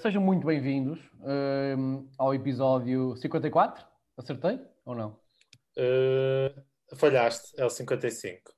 [0.00, 3.84] sejam muito bem-vindos uh, ao episódio 54.
[4.16, 5.18] Acertei ou não?
[5.76, 8.52] Uh, falhaste, é o 55.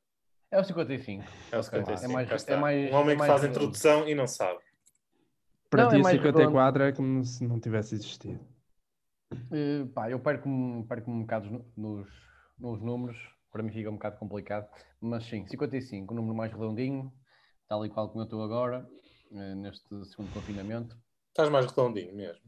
[0.51, 1.25] É o 55.
[1.51, 2.05] É o 55.
[2.05, 4.61] É mais, é mais, um homem é que faz a introdução e não sabe.
[5.69, 8.39] Para Não, ti, é mais 54 é como se não tivesse existido.
[9.33, 12.09] Uh, pá, eu perco-me perco um bocado no- nos,
[12.59, 13.17] nos números,
[13.51, 14.69] para mim fica um bocado complicado,
[15.01, 17.13] mas sim, 55, o número mais redondinho,
[17.67, 18.87] tal e qual como eu estou agora,
[19.31, 20.97] uh, neste segundo confinamento.
[21.33, 22.43] Estás mais redondinho mesmo.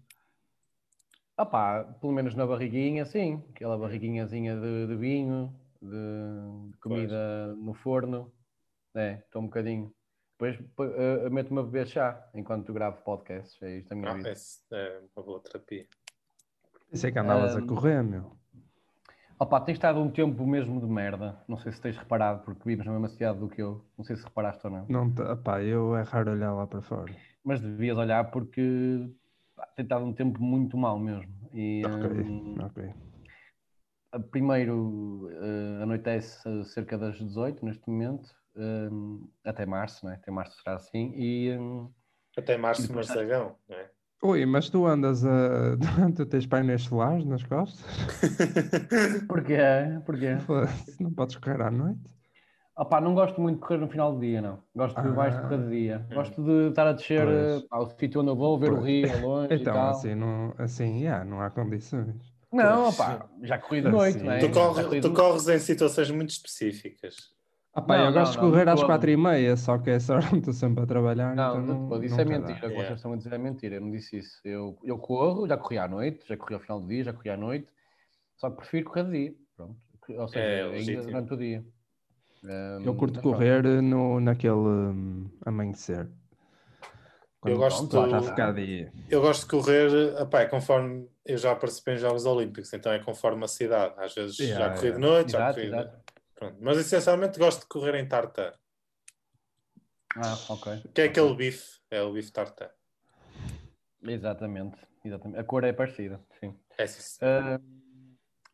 [1.36, 7.54] Ah pá, pelo menos na barriguinha, sim, aquela barriguinhazinha de, de vinho, de, de comida
[7.56, 8.30] no forno,
[8.94, 9.92] é, estou um bocadinho.
[10.38, 14.30] Depois uh, meto-me a beber chá enquanto gravo podcasts, é isto a minha Ah, vida.
[14.30, 15.86] esse é uma boa terapia.
[16.92, 18.36] Isso é que andavas Um, a correr, meu.
[19.38, 21.42] Opa, tem estado um tempo mesmo de merda.
[21.48, 23.84] Não sei se tens reparado, porque vives na mesma cidade do que eu.
[23.98, 24.86] Não sei se reparaste ou não.
[24.88, 27.12] Não opá, eu é raro olhar lá para fora.
[27.44, 29.08] Mas devias olhar porque
[29.54, 31.30] pá, tem estado um tempo muito mal mesmo.
[31.52, 32.94] E, Ok, hum, ok.
[34.12, 40.14] a- primeiro eh, anoitece cerca das 18 neste momento, hum, até março, né?
[40.14, 41.12] Até março será assim.
[41.16, 41.90] E hum,
[42.36, 43.90] Até março E Marçagão, não é?
[44.22, 45.76] Ui, mas tu andas a.
[46.16, 47.84] tu tens painéis solares nas costas?
[49.28, 49.58] porquê?
[50.06, 50.36] Porquê?
[50.98, 52.00] Não podes correr à noite?
[52.76, 54.58] Opa, não gosto muito de correr no final do dia, não.
[54.74, 56.06] Gosto de mais de correr de dia.
[56.10, 56.14] Ah.
[56.14, 57.62] Gosto de estar a descer Pois.
[57.62, 58.86] eh, ao sítio onde eu vou, ver o Pois.
[58.86, 59.90] rio ao longe e Então, tal.
[59.90, 62.16] assim, não, assim yeah, não há condições.
[62.52, 62.94] Não, Pois.
[62.98, 63.96] opá, já corri de Assim.
[63.96, 64.38] noite, não é?
[64.38, 67.32] tu, corre- corri tu de- corres em situações muito específicas.
[67.76, 69.78] Ah, pá, Não, eu não, gosto de não, correr de às quatro e meia, só
[69.78, 71.34] que essa hora não estou sempre a trabalhar.
[71.34, 72.42] Não, então de todo, isso é mentira.
[72.46, 72.54] dá.
[72.54, 72.94] O que vocês Yeah.
[72.96, 73.74] estão a dizer é mentira.
[73.76, 74.40] Eu não disse isso.
[74.44, 77.30] Eu, eu corro, já corri à noite, já corri ao final do dia, já corri
[77.30, 77.68] à noite.
[78.36, 79.34] Só que prefiro correr de dia.
[79.56, 79.76] Pronto.
[80.08, 81.02] Ou seja, É ainda legítimo.
[81.04, 81.64] durante o dia.
[82.44, 83.22] Eu Hum, curto pronto.
[83.22, 86.10] correr no, naquele hum, amanhecer.
[87.46, 88.54] Eu gosto pronto, Já de- ficar.
[89.10, 92.98] Eu gosto de correr, epá, é conforme eu já participei em Jogos Olímpicos, então é
[92.98, 93.94] conforme a cidade.
[93.98, 95.90] Às vezes Yeah, já corri de noite, já corri de...
[96.34, 96.56] Pronto.
[96.60, 98.52] Mas essencialmente gosto de correr em tartan.
[100.16, 100.82] Ah, ok.
[100.94, 102.68] Que é aquele bife, é o bife tartan.
[104.02, 105.38] Exatamente, exatamente.
[105.40, 106.54] A cor é parecida, sim.
[106.76, 107.18] É sim.
[107.22, 107.58] Ah,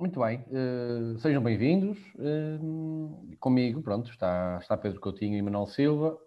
[0.00, 1.98] muito bem, ah, sejam bem-vindos.
[2.18, 6.18] Ah, comigo, pronto, está, está Pedro Coutinho e Manuel Silva,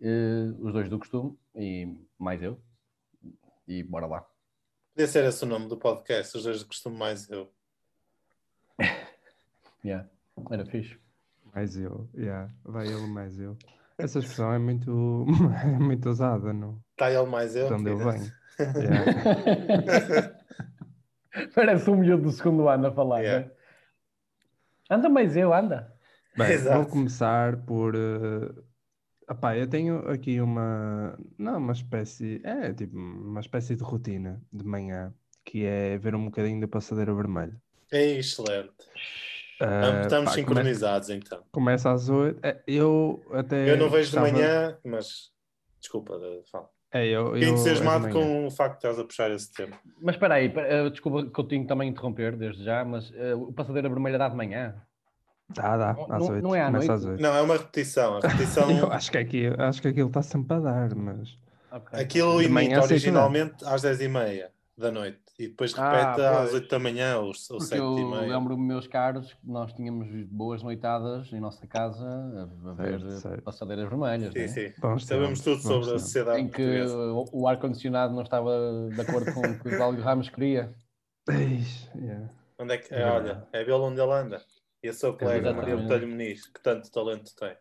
[0.00, 2.60] ah, os dois do costume, e mais eu.
[3.66, 4.24] E bora lá.
[4.94, 7.50] Podia ser esse o nome do podcast, os dois de costume mais eu.
[9.84, 10.08] Yeah.
[10.50, 10.98] Era fixe.
[11.54, 12.52] Mais eu, yeah.
[12.64, 13.56] vai ele mais eu.
[13.96, 15.24] Essa expressão é muito,
[15.62, 17.68] é muito usada no, Está ele mais eu.
[17.68, 18.32] de onde eu venho.
[18.58, 20.34] Yeah.
[21.54, 23.46] Parece um miúdo do segundo ano a falar, Yeah.
[23.46, 23.52] né?
[24.90, 25.92] Anda mais eu, anda.
[26.36, 26.82] Bem, Exato.
[26.82, 27.96] vou começar por.
[27.96, 28.64] Uh...
[29.28, 31.18] Epá, eu tenho aqui uma.
[31.36, 32.40] Não, uma espécie.
[32.44, 35.12] É tipo uma espécie de rotina de manhã,
[35.44, 37.60] que é ver um bocadinho da passadeira vermelha.
[37.90, 38.70] É excelente.
[39.60, 41.42] Uh, Estamos pá, sincronizados então.
[41.50, 42.38] Começa, às 8.
[42.66, 43.70] eu até.
[43.70, 45.32] Eu não vejo de manhã, mas
[45.80, 46.20] desculpa,
[46.50, 46.68] fala.
[46.92, 49.76] É, eu, Fiquei entusiasmado é com o facto de estás a puxar esse tempo.
[50.00, 53.34] Mas espera aí, eh, desculpa que eu tenho que também interromper desde já, mas eh,
[53.34, 54.74] o Passadeira Vermelha dá de manhã?
[55.48, 56.42] Dá, dá, Não- às não- 8.
[56.42, 56.90] não é à noite?
[56.90, 57.20] às 8.
[57.20, 58.16] Não, é uma repetição.
[58.18, 61.36] A repetição, Eu acho que, aqui, acho que aquilo está sempre a dar, mas.
[61.70, 62.00] Ok.
[62.00, 64.46] aquilo imita originalmente às 10h30
[64.78, 66.54] da noite e depois Ah, repete às pois.
[66.54, 68.36] 8 da manhã ou, ou Porque 7 eu e meia.
[68.38, 73.40] lembro-me, meus caros, que nós tínhamos boas noitadas em nossa casa a, a ver eh,
[73.42, 74.48] passadeiras vermelhas, Sim, né?
[74.48, 74.72] sim.
[74.80, 76.02] Bons Sabemos tudo bons sobre a tempos.
[76.02, 78.50] sociedade em que o, o ar-condicionado não estava
[78.94, 80.74] de acordo com o que o Cláudio Ramos queria.
[81.94, 82.30] Yeah.
[82.58, 84.40] Onde é que, É olha, é pelo onde ele anda.
[84.82, 85.56] E a sua colega verdade.
[85.56, 87.54] Maria Botelho Muniz, que tanto talento tem.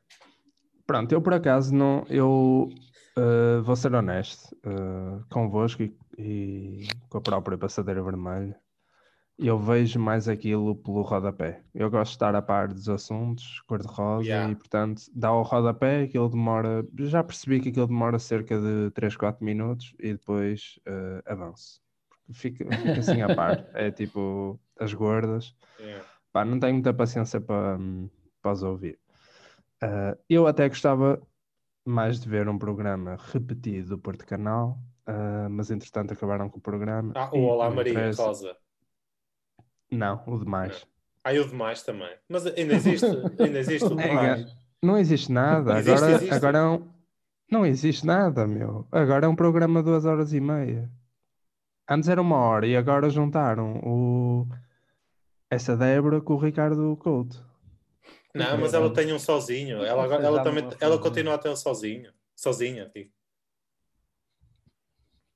[0.85, 2.05] Pronto, eu por acaso não.
[2.07, 2.69] Eu
[3.17, 8.59] uh, vou ser honesto uh, convosco e, e com a própria passadeira vermelha.
[9.37, 11.61] Eu vejo mais aquilo pelo rodapé.
[11.73, 14.51] Eu gosto de estar a par dos assuntos, cor-de-rosa, Yeah.
[14.51, 16.87] e portanto dá o rodapé, aquilo demora.
[16.99, 21.81] Já percebi que aquilo demora cerca de 3, 4 minutos e depois uh, avanço.
[22.31, 22.65] Fica,
[22.97, 23.67] assim a par.
[23.75, 25.53] É tipo as gordas.
[25.79, 26.05] Yeah.
[26.31, 28.09] Pá, não tenho muita paciência para, hum,
[28.41, 28.97] para os ouvir.
[30.27, 31.21] Eu até gostava
[31.85, 36.61] mais de ver um programa repetido do Porto Canal, ah, mas entretanto acabaram com o
[36.61, 37.13] programa.
[37.15, 38.23] Ah, o Olá Maria interessa.
[38.23, 38.57] Rosa.
[39.91, 40.85] Não, o demais.
[41.23, 42.13] Ah, e o demais também.
[42.27, 43.05] Mas ainda existe,
[43.39, 44.57] ainda existe o É, demais.
[44.81, 45.77] Não existe nada.
[45.79, 46.33] Existe, agora, existe.
[46.33, 46.95] agora é um...
[47.51, 48.87] Não existe nada, meu.
[48.91, 50.89] Agora é um programa de duas horas e meia.
[51.87, 54.47] Antes era uma hora e agora juntaram o...
[55.49, 57.44] essa Débora com o Ricardo Couto.
[58.35, 59.83] Não, mas ela tem um sozinho.
[59.83, 61.09] Ela, agora- ela, também, ela foi.
[61.09, 62.11] continua a ter um sozinho.
[62.35, 63.09] Sozinha, digo.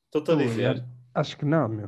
[0.06, 0.84] Estou-te a Ui, dizer.
[1.14, 1.88] Acho que não, meu.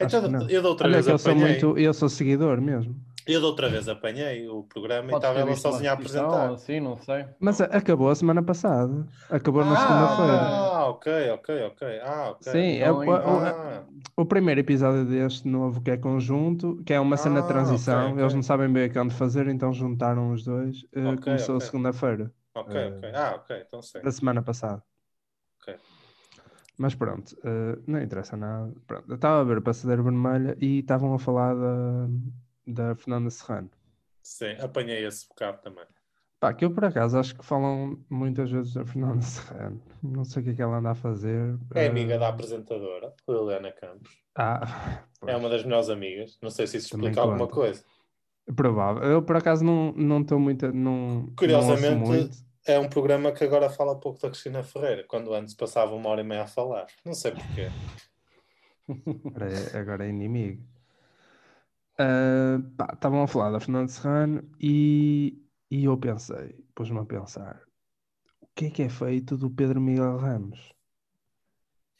[0.00, 0.48] Acho Então, que não.
[0.50, 2.94] eu da outra Olha vez que eu sou muito, eu sou seguidor mesmo.
[3.32, 6.50] Eu da outra vez apanhei o programa e estava ela sozinha a apresentar.
[6.52, 7.24] Assim, não sei.
[7.38, 9.06] Mas a- acabou a semana passada.
[9.30, 10.40] Acabou na segunda-feira.
[10.74, 12.00] Ah, ok, ok, ok.
[12.02, 12.52] Ah, ok.
[12.52, 13.84] Sim, é Então, o, o- Ah,
[14.16, 18.00] o primeiro episódio deste novo que é conjunto, que é uma cena Ah, de transição.
[18.00, 18.22] ok, ok.
[18.22, 20.84] Eles não sabem bem o que hão de fazer, então juntaram os dois.
[20.92, 21.66] Eh, Ok, começou ok.
[21.66, 23.12] segunda-feira ok, Eh, ok.
[23.14, 24.02] Ah, ok, então sei.
[24.02, 24.82] da semana passada.
[25.60, 25.78] Ok.
[26.78, 28.72] Mas pronto, eh, não interessa nada.
[28.86, 32.08] Pronto, eu estava a ver a Passadeira Vermelha e estavam a falar da,
[32.70, 33.70] da Fernanda Serrano.
[34.22, 35.84] Sim, apanhei esse bocado também.
[36.38, 39.82] Pá, que eu por acaso acho que falam muitas vezes da Fernanda Serrano.
[40.02, 41.58] Não sei o que é que ela anda a fazer.
[41.74, 44.10] É Eh, amiga da apresentadora, Liliana Campos.
[44.36, 46.38] Ah, É uma das melhores amigas.
[46.40, 47.52] Não sei se isso Também explica alguma conta.
[47.54, 47.84] coisa.
[48.56, 49.02] provável.
[49.02, 50.72] Eu por acaso não não estou muito.
[50.72, 52.36] Não, não Curiosamente, muito.
[52.66, 56.22] é um programa que agora fala pouco da Cristina Ferreira, quando antes passava uma hora
[56.22, 56.86] e meia a falar.
[57.04, 57.68] Não sei porquê.
[59.72, 60.64] É, agora é inimigo.
[62.00, 62.58] Ah,
[62.94, 65.38] Estavam a falar da Fernanda Serrano e,
[65.70, 67.60] e eu pensei, pus-me a pensar,
[68.40, 70.72] o que é que é feito do Pedro Miguel Ramos?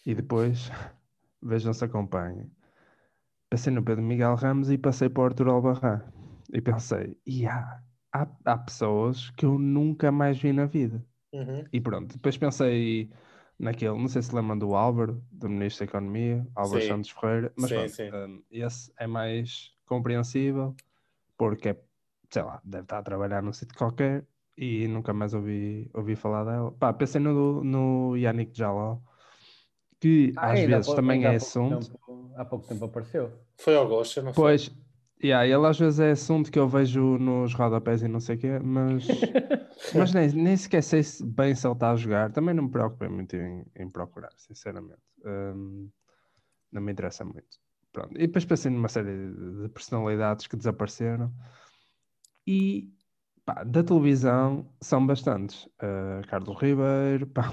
[0.07, 0.71] E depois,
[1.43, 2.51] vejam se acompanhem.
[3.51, 6.01] Pensei no Pedro Miguel Ramos e passei para o Arthur Albarrán.
[6.51, 11.05] E pensei, e há, há, há pessoas que eu nunca mais vi na vida.
[11.35, 11.65] Uhum.
[11.71, 13.11] E pronto, depois pensei
[13.61, 16.89] naquele, não sei se lembram do Álvaro, do Ministro da Economia, Álvaro Sim.
[16.89, 18.11] Santos Ferreira, mas Sim, pronto, sim.
[18.13, 20.75] hum, esse é mais compreensível,
[21.37, 21.77] porque é,
[22.31, 24.25] sei lá, deve estar a trabalhar num sítio qualquer
[24.57, 26.73] e nunca mais ouvi, ouvi falar dela.
[26.73, 28.99] Pá, pensei no, no Yannick Jaló,
[30.01, 31.91] que Ah, às vezes pouco- também é assunto.
[31.91, 33.31] tempo- há pouco tempo apareceu.
[33.59, 34.43] Foi ao Gosta, não foi?
[34.45, 34.71] Pois,
[35.23, 38.39] yeah, ele às vezes é assunto que eu vejo nos rodapés e não sei o
[38.39, 39.07] quê, mas,
[39.95, 42.33] mas nem, nem sequer sei se bem se ele está a jogar.
[42.33, 45.01] Também não me preocupei muito em, em procurar, sinceramente.
[45.25, 45.91] Hum,
[46.73, 47.59] não me interessa muito.
[47.93, 48.15] Pronto.
[48.15, 51.33] E depois pensei numa série de de personalidades que desapareceram
[52.47, 52.93] e
[53.45, 55.67] pá, da televisão são bastantes.
[55.83, 57.51] Uh, Carlos Ribeiro, pá.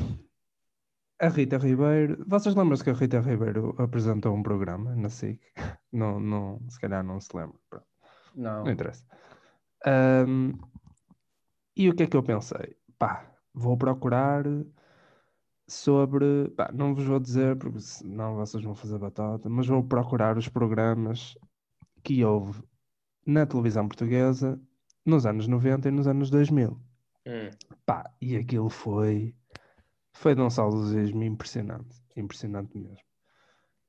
[1.19, 5.41] A Rita Ribeiro, vocês lembram-se que a Rita Ribeiro apresentou um programa na SIC?
[5.91, 7.57] Não, não, se calhar não se lembra.
[7.69, 7.85] Pronto,
[8.35, 8.65] Não.
[8.65, 9.03] não interessa.
[9.85, 10.51] Ahm,
[11.77, 12.75] e o que é que eu pensei?
[12.97, 14.43] Pá, vou procurar
[15.67, 16.49] sobre.
[16.55, 20.47] Pá, não vos vou dizer porque senão vocês vão fazer batata, mas vou procurar os
[20.47, 21.37] programas
[22.03, 22.63] que houve
[23.25, 24.59] na televisão portuguesa
[25.05, 26.69] nos anos 90 e nos anos 2000.
[26.71, 27.49] Hum.
[27.85, 29.35] Pá, e aquilo foi.
[30.13, 32.01] Foi de um saudosismo impressionante.
[32.15, 33.05] Impressionante mesmo.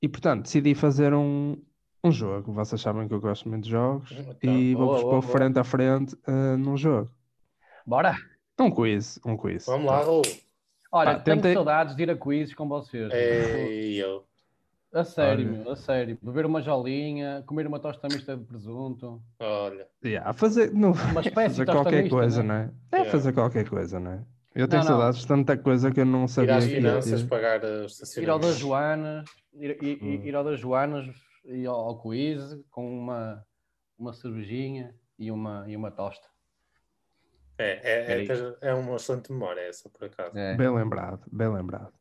[0.02, 1.56] E portanto, decidi fazer um,
[2.04, 2.52] um jogo.
[2.52, 4.10] Vocês sabem que eu gosto muito de jogos.
[4.12, 7.10] Então, e boa, vou-vos pôr frente a frente ah, num jogo.
[7.88, 8.14] Bora!
[8.60, 9.18] Um quiz.
[9.24, 9.64] Um quiz.
[9.64, 10.20] Vamos lá, Raul.
[10.92, 13.10] Olha, Pá, tenho tentei- saudades de ir a quizzes com vocês.
[13.14, 14.26] Ei, eu.
[14.92, 15.58] A sério, Olha.
[15.62, 16.18] meu, a sério.
[16.20, 19.22] Beber uma jolinha, comer uma tosta mista de presunto.
[19.40, 19.86] Olha.
[20.04, 22.48] Yeah, fazer, não, Uma espécie fazer qualquer coisa, né?
[22.48, 22.70] não é?
[22.92, 23.10] É Yeah.
[23.10, 24.24] fazer qualquer coisa, não é?
[24.54, 26.76] Eu tenho Não, saudades de tanta coisa que eu não Ir sabia às que ia
[26.76, 30.26] finanças, pagar uh, Ir ao das Joanas, ir, ir, Hum.
[30.26, 31.06] ir ao das Joanas
[31.46, 33.42] e ao, ao quiz com uma,
[33.98, 36.28] uma cervejinha e uma, e uma tosta.
[37.58, 40.38] É, é, é, é uma excelente memória essa, por acaso.
[40.38, 40.54] É.
[40.54, 41.92] Bem lembrado, bem lembrado.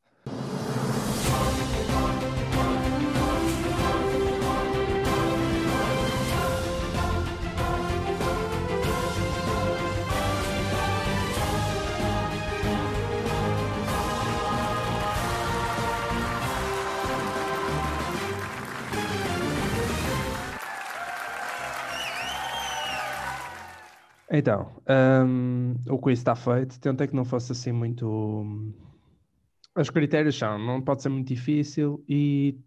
[24.29, 24.81] Então,
[25.25, 26.79] hum, o quiz está feito.
[26.79, 28.07] Tentei que não fosse assim muito.
[28.07, 28.73] hum,
[29.75, 32.59] Os critérios são: não pode ser muito difícil e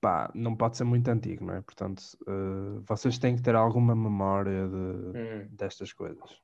[0.00, 1.60] pá, não pode ser muito antigo, não é?
[1.60, 5.48] Portanto, eh, vocês têm que ter alguma memória de, Hum.
[5.50, 6.40] destas coisas.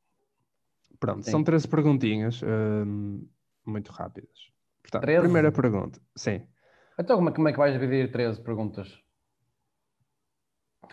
[0.99, 1.30] Pronto, Sim.
[1.32, 3.26] são 13 perguntinhas hum,
[3.64, 4.50] muito rápidas.
[4.82, 5.23] Portanto, 13?
[5.23, 6.42] primeira pergunta: sim.
[6.99, 9.02] Então, como é, como é que vais dividir 13 perguntas?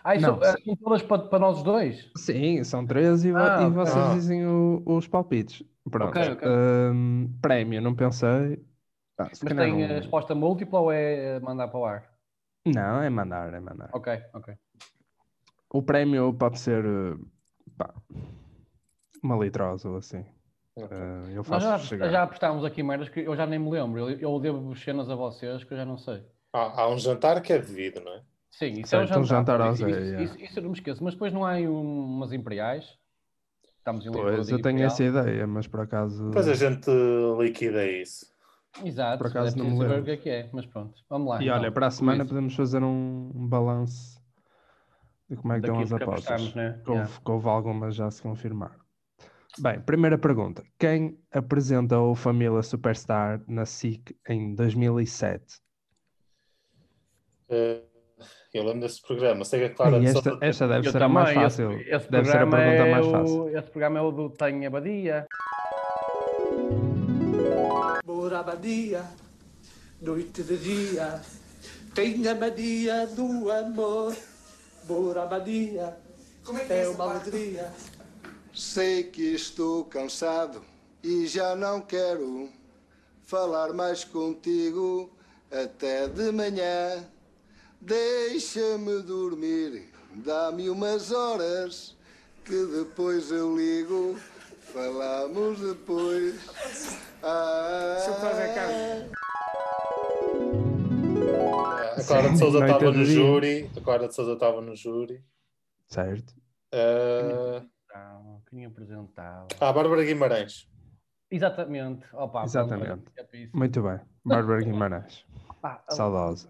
[0.04, 2.10] Ah, isso Não, eh, são todas para, para nós dois?
[2.16, 4.14] Sim, são 13 e, Ah, e vocês Ah.
[4.14, 5.62] dizem o- os palpites.
[5.90, 6.10] Pronto.
[6.18, 6.48] Ok, ok.
[6.48, 8.64] Hum, prémio, não pensei.
[9.18, 12.10] Ah, Mas tem não- eh, resposta múltipla ou é eh, mandar para o ar?
[12.66, 13.90] Não, é mandar, é mandar.
[13.92, 14.54] Ok, ok.
[15.72, 16.84] O prémio pode ser
[17.76, 17.94] pá,
[19.22, 20.24] uma litrosa ou assim.
[20.78, 20.84] Eh,
[21.30, 22.10] eu Nós faço já, chegar.
[22.10, 24.08] já apostámos aqui merdas que eu já nem me lembro.
[24.10, 26.24] Eu, eu devo cenas a vocês que eu já não sei.
[26.52, 28.22] Há, há um jantar que é devido, não é?
[28.50, 29.58] Sim, isso Certo, é um um jantar.
[29.58, 31.02] jantar ao isso, Zé, isso, isso- isso eu não me esqueço.
[31.04, 32.98] Mas depois não há aí um- umas imperiais?
[33.78, 34.86] Estamos em Pois, eu tenho Imperial.
[34.88, 36.26] essa ideia, mas por acaso.
[36.26, 36.90] Depois a gente
[37.38, 38.26] liquida isso.
[38.84, 40.00] Exato, Por acaso é não me lembro.
[40.02, 41.40] o que é que é, mas pronto, vamos lá.
[41.40, 44.20] E então, olha, para a semana podemos fazer um, um balanço
[45.28, 46.54] de como é que estão as apostas.
[46.54, 46.80] né?
[46.84, 47.20] Que houve, Yeah.
[47.24, 48.78] houve algumas já se confirmaram.
[49.58, 50.62] Bem, primeira pergunta.
[50.78, 55.60] Quem apresentou Família Superstar na SIC em 2007?
[57.48, 57.82] Eh,
[58.58, 59.44] eu lembro desse programa.
[59.44, 61.72] Sei que a Clara de esta, esta deve Eu ser a mais fácil.
[61.72, 63.58] Esse, esse deve ser a programa pergunta é mais o- fácil.
[63.58, 65.26] Esse programa é o do Tenho Abadia.
[68.04, 69.04] Morabadia,
[70.00, 71.20] noite de dia,
[71.94, 74.16] tem a magia do amor.
[74.88, 75.96] Morabadia,
[76.68, 77.70] é uma alegria.
[78.52, 80.62] Sei que estou cansado
[81.04, 82.48] e já não quero
[83.22, 85.10] falar mais contigo
[85.50, 87.04] até de manhã.
[87.80, 91.96] Deixa-me dormir, dá-me umas horas
[92.44, 94.16] que depois eu ligo.
[94.72, 96.36] Falamos depois.
[97.22, 97.96] Ah,
[101.96, 103.70] A Clara de Souza estava de no júri.
[103.76, 105.24] A Clara de Souza estava no júri.
[105.88, 106.34] Certo?
[106.72, 107.62] Eh,
[107.94, 109.48] Não, quem apresentava?
[109.60, 110.68] Ah, a Bárbara Guimarães.
[111.30, 112.04] Exatamente.
[112.12, 113.02] Opa, Exatamente.
[113.52, 114.00] Muito bem.
[114.24, 115.24] Bárbara Guimarães.
[115.88, 116.48] Saudosa.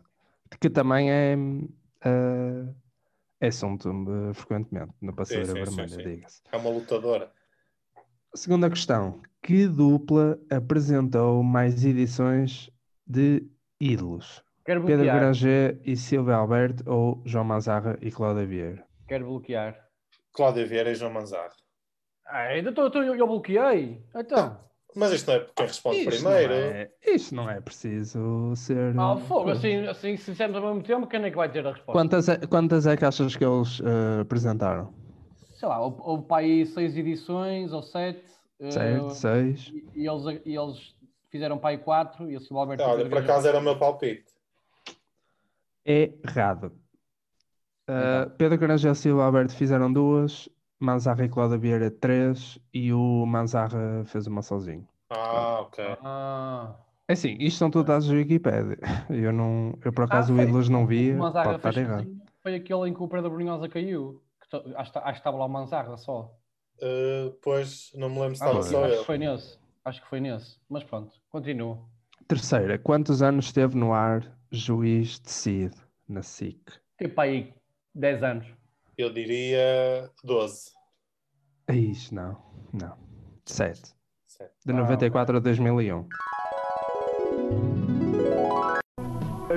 [0.58, 1.34] Que também é,
[2.04, 2.74] eh,
[3.40, 6.02] é assunto eh, frequentemente na sim, sim, vermelha, sim.
[6.02, 6.42] diga-se.
[6.50, 7.30] É uma lutadora.
[8.34, 9.20] Segunda questão.
[9.42, 12.70] Que dupla apresentou mais edições
[13.06, 13.46] de
[13.80, 14.44] Ídolos?
[14.64, 15.18] Quero Pedro bloquear.
[15.20, 18.84] Granger e Silvia Alberto ou João Mazarra e Cláudia Vieira?
[19.08, 19.88] Quero bloquear.
[20.32, 21.50] Cláudia Vieira e João Manzarra.
[22.26, 24.04] Ah, ainda estou, estou- eu bloqueei.
[24.14, 24.60] Então.
[24.96, 26.52] Mas isto não é quem responde Isto primeiro.
[26.52, 28.98] Não é, isto não é preciso ser.
[28.98, 31.72] Ah, fogo, assim, assim, se dissermos ao mesmo tempo, quem é que vai ter a
[31.72, 31.92] resposta?
[31.92, 34.92] Quantas é, quantas é que achas que eles eh, apresentaram?
[35.54, 38.24] Sei lá, houve, houve para aí seis edições ou sete.
[38.70, 39.10] Certo?
[39.10, 39.72] Seis?
[39.72, 40.94] e, e eles, e eles
[41.30, 42.30] fizeram para aí quatro.
[42.30, 42.84] E o Silvio Alberto.
[42.84, 44.24] Olha, por acaso era o meu palpite.
[45.84, 46.72] Errado.
[47.88, 48.30] Uh.
[48.36, 50.48] Pedro Granger e Silva Alberto fizeram duas,
[50.80, 54.86] Manzarra e Cláudia Vieira três e o Manzarra fez uma sozinho.
[55.10, 55.84] Ah, ok.
[56.02, 56.74] Ah,
[57.06, 58.78] É assim, isto são todos dados da Wikipedia.
[59.10, 60.44] Eu, não, eu por acaso o foi.
[60.44, 62.16] Ídolos não o Manzarra pode estar fez errado.
[62.42, 64.22] Foi aquele em que o Pedro Brunhosa caiu.
[64.40, 66.32] Que to- acho, que- acho que estava lá o Manzarra só.
[66.80, 69.00] Eh, pois, não me lembro se Acho, estava que- só acho eu.
[69.00, 69.58] que foi nesse.
[69.84, 70.58] Acho que foi nesse.
[70.68, 71.84] Mas pronto, continuo.
[72.26, 75.76] Terceira, quantos anos esteve no ar Juiz Decide
[76.08, 76.60] na SIC?
[77.14, 77.52] Para aí
[77.94, 78.46] 10 anos.
[79.00, 80.72] Eu diria 12.
[81.70, 82.36] Ixi, não,
[82.70, 82.98] não.
[83.46, 83.94] Sete.
[84.26, 84.52] Certo.
[84.66, 86.06] De Ah, 94 a 2001.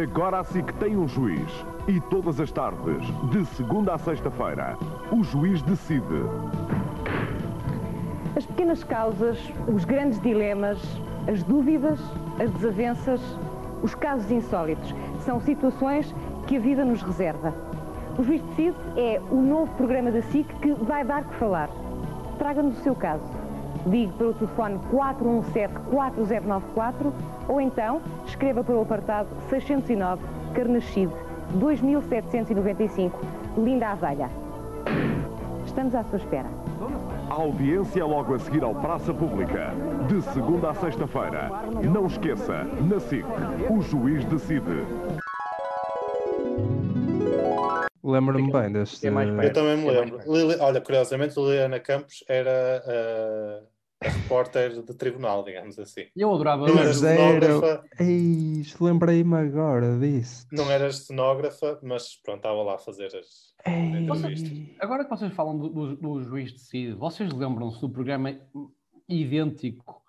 [0.02, 1.52] Agora a SIC tem um juiz.
[1.90, 4.78] E todas as tardes, de segunda a sexta-feira,
[5.12, 6.24] o juiz decide.
[8.38, 10.80] As pequenas causas, os grandes dilemas,
[11.30, 12.00] as dúvidas,
[12.42, 13.20] as desavenças,
[13.84, 14.96] os casos insólitos
[15.26, 16.16] são situações
[16.48, 17.54] que a vida nos reserva.
[18.16, 21.68] O Juiz Decide é o novo programa da SIC que vai dar que falar.
[22.38, 23.24] Traga-nos o seu caso.
[23.88, 27.12] Ligue para o telefone 417-4094
[27.48, 30.22] ou então escreva para o apartado 609
[30.54, 31.12] Carnachide
[31.56, 33.20] 2795
[33.58, 34.30] Linda Avelha.
[35.66, 36.48] Estamos à sua espera.
[37.30, 39.74] A audiência logo a seguir ao Praça Pública.
[40.08, 41.50] De segunda a sexta-feira.
[41.92, 43.26] Não esqueça, na SIC,
[43.72, 44.86] o juiz decide.
[48.04, 49.08] Lembro-me bem deste.
[49.08, 50.18] é mais Eu também me É lembro.
[50.18, 50.34] perto.
[50.36, 53.64] Lili- olha, curiosamente, Liliana Campos era eh,
[54.06, 56.08] a repórter de tribunal, digamos assim.
[56.16, 56.68] Eu adorava.
[56.68, 60.46] Não era cenógrafa, Ei, lembrei-me agora disso.
[60.52, 63.54] não era cenógrafa, mas pronto, estava lá a fazer as.
[63.66, 64.04] Ei.
[64.04, 64.52] entrevistas.
[64.82, 68.36] Agora que vocês falam do, do, do juiz decide, vocês lembram-se do programa
[69.08, 70.02] idêntico,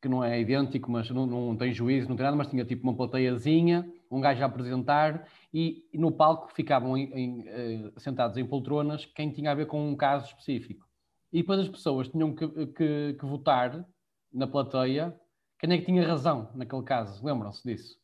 [0.00, 2.84] que não é idêntico, mas não, não tem juízo, não tem nada, mas tinha tipo
[2.84, 5.26] uma plateiazinha, um gajo a apresentar
[5.58, 9.66] e, e no palco ficavam em- em, eh, sentados em poltronas quem tinha a ver
[9.66, 10.86] com um caso específico.
[11.32, 13.86] E depois as pessoas tinham que, que- que votar
[14.30, 15.18] na plateia
[15.58, 17.24] quem é que tinha razão naquele caso.
[17.24, 17.98] Lembram-se disso?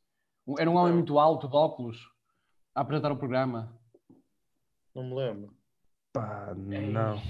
[0.59, 1.99] Era um homem muito alto, de óculos,
[2.75, 3.79] a apresentar o programa.
[4.95, 5.55] Não me lembro.
[6.15, 7.21] Pá, não.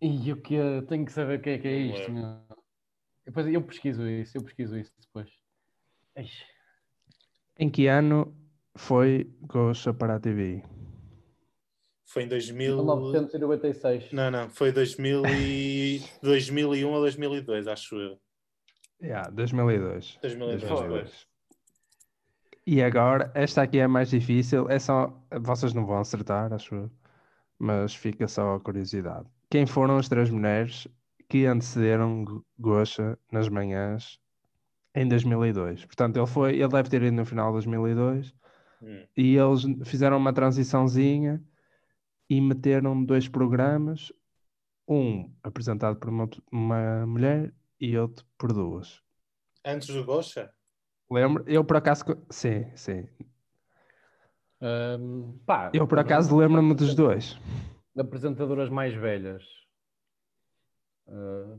[0.00, 2.42] E eu que eu tenho que saber o que é que é isto, meu.
[3.24, 5.30] Depois eu pesquiso isso, eu pesquiso isso depois.
[6.16, 6.44] Eish.
[7.58, 8.34] Em que ano
[8.76, 10.62] foi Gosha para a TV?
[12.06, 12.76] Foi em 2000.
[12.76, 14.12] 1996.
[14.12, 16.02] Não, não, foi 2000 e...
[16.22, 18.18] 2001 a 2002, acho eu.
[19.02, 20.18] Yeah, 2002.
[20.20, 21.26] 2002, 2002.
[22.66, 24.68] E agora, esta aqui é mais difícil.
[24.68, 25.12] É só.
[25.40, 26.90] Vocês não vão acertar, acho eu.
[27.58, 29.26] Mas fica só a curiosidade.
[29.50, 30.86] Quem foram as três mulheres
[31.28, 34.20] que antecederam G- Gosha nas manhãs
[34.94, 35.84] em 2002.
[35.86, 38.32] Portanto, ele foi, ele deve ter ido no final de 2002
[38.82, 39.06] Hum.
[39.16, 41.42] e eles fizeram uma transiçãozinha
[42.28, 44.12] e meteram dois programas,
[44.88, 49.00] um apresentado por uma, uma mulher e outro por duas.
[49.64, 50.52] Antes do Gosha?
[51.10, 53.06] Lembro, eu por acaso, sim, sim.
[54.60, 57.36] Ahm, pá, Eu por acaso lembro-me dos dois.
[57.96, 59.44] apresentadoras mais velhas.
[61.08, 61.58] Ah,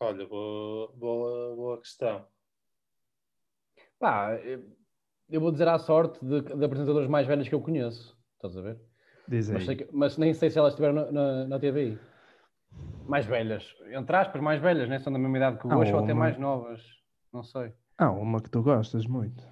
[0.00, 2.26] Olha, boa, boa, boa questão.
[3.98, 4.76] pá, eu,
[5.30, 8.16] eu vou dizer à sorte de, de apresentadoras mais velhas que eu conheço.
[8.36, 8.78] Estás a ver?
[9.28, 9.54] Diz aí.
[9.54, 11.98] Mas, sei que- mas nem sei se elas estiveram na, na, na TVI.
[13.06, 13.64] Mais velhas.
[13.92, 14.98] Entre aspas, mais velhas, né?
[14.98, 16.80] São da mesma idade que o Ah, Gosto ou até mais novas.
[17.32, 17.72] Não sei.
[17.98, 19.42] Ah, uma que tu gostas muito.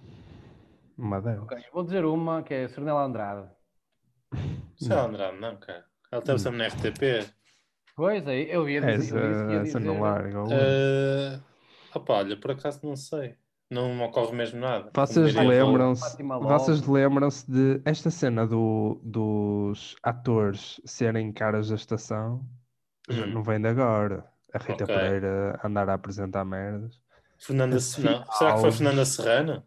[0.98, 1.42] Uma delas.
[1.44, 3.48] Ok, eu vou dizer uma que é Sernela Andrade.
[4.90, 5.84] É Andrade, não, cara.
[6.10, 7.30] Ela teve sempre na RTP.
[7.94, 9.18] Pois é, eu ia dizer.
[9.18, 10.42] Essa, eu ia essa dizer- não larga.
[10.44, 11.42] Uh,
[11.94, 13.36] opa, olha, por acaso não sei.
[13.70, 14.90] Não me ocorre mesmo nada.
[14.94, 22.44] Vocês lembram-se vocês lembram-se de esta cena do, dos atores serem caras da estação?
[23.08, 23.26] Hum.
[23.34, 24.24] não vem de agora.
[24.52, 24.86] A Rita Ok.
[24.96, 26.98] Pereira andar a apresentar merdas.
[27.38, 28.24] Fernanda Serrano.
[28.32, 28.72] Será que foi.
[28.72, 29.62] Fernanda Serrano?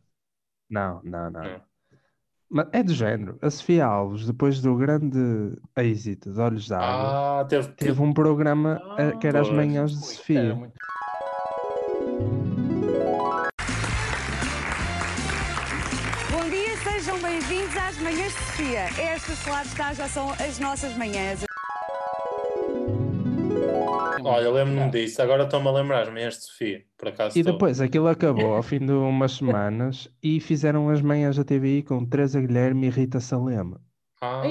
[0.69, 1.41] Não, não, não.
[1.43, 1.61] Não.
[2.49, 3.37] Mas é do género.
[3.41, 5.17] A Sofia Alves, depois do grande
[5.77, 7.69] êxito de Olhos d'Água, Ah, teve.
[7.69, 9.57] teve um programa eh, que era as pois.
[9.57, 10.53] manhãs de Sofia.
[10.53, 10.73] muito-
[18.45, 18.81] Sofia.
[19.01, 21.43] Estas, claro está, já são as nossas manhãs.
[24.25, 25.21] Olha, lembro-me disso.
[25.21, 26.85] Agora estou-me a lembrar as manhãs de Sofia.
[26.97, 27.53] Por acaso E estou.
[27.53, 32.05] depois aquilo acabou ao fim de umas semanas e fizeram as manhãs da TVI com
[32.05, 33.81] Teresa Guilherme e Rita Salema.
[34.21, 34.43] Ah,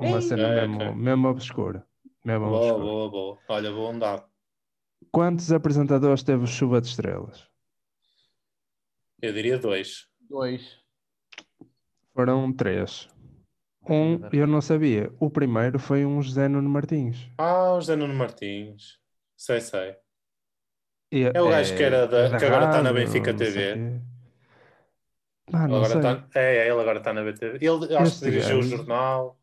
[0.00, 0.94] Uma cena ok, mesmo, ok.
[0.94, 1.86] mesmo obscura.
[2.24, 2.84] Mesmo Boa, obscura.
[2.84, 3.38] boa, boa.
[3.48, 4.24] Olha, vou andar.
[5.12, 7.46] Quantos apresentadores teve o Chuva de Estrelas?
[9.20, 10.06] Eu diria dois.
[10.28, 10.78] Dois.
[12.18, 13.08] Foram três.
[13.88, 15.08] Um, eu não sabia.
[15.20, 17.30] O primeiro foi um José Nuno Martins.
[17.38, 18.98] Ah, o José Nuno Martins.
[19.36, 19.94] Sei, sei.
[21.12, 23.74] E- É o gajo que era da- que agora está na Benfica não sei TV.
[23.74, 24.00] quê.
[25.52, 26.02] Ah, não agora sei.
[26.02, 26.28] tá...
[26.34, 27.58] é, é, ele agora está na BTV.
[27.64, 29.38] Ele acho Este que dirigiu o jornal.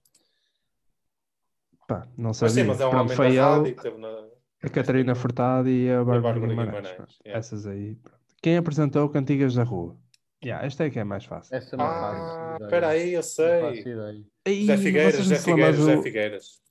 [1.87, 2.53] Pá, não Mas sabia.
[2.55, 4.27] sim, mas é um Pronto, homem da rádio ele, que teve na.
[4.63, 6.75] a Catarina Furtado e a Bárbara Guimarães.
[6.89, 7.39] Guimarães, yeah.
[7.39, 7.95] Essas aí.
[7.95, 8.19] pronto.
[8.41, 9.95] Quem apresentou Cantigas da Rua?
[10.43, 11.55] Yeah, esta é que é mais fácil.
[11.55, 12.15] Essa não Ah, faço
[12.55, 12.57] ideia.
[12.67, 14.25] espera aí, eu sei.
[14.45, 16.61] Ei, José Figueiras, lembram Figueiras, do- Figueiras.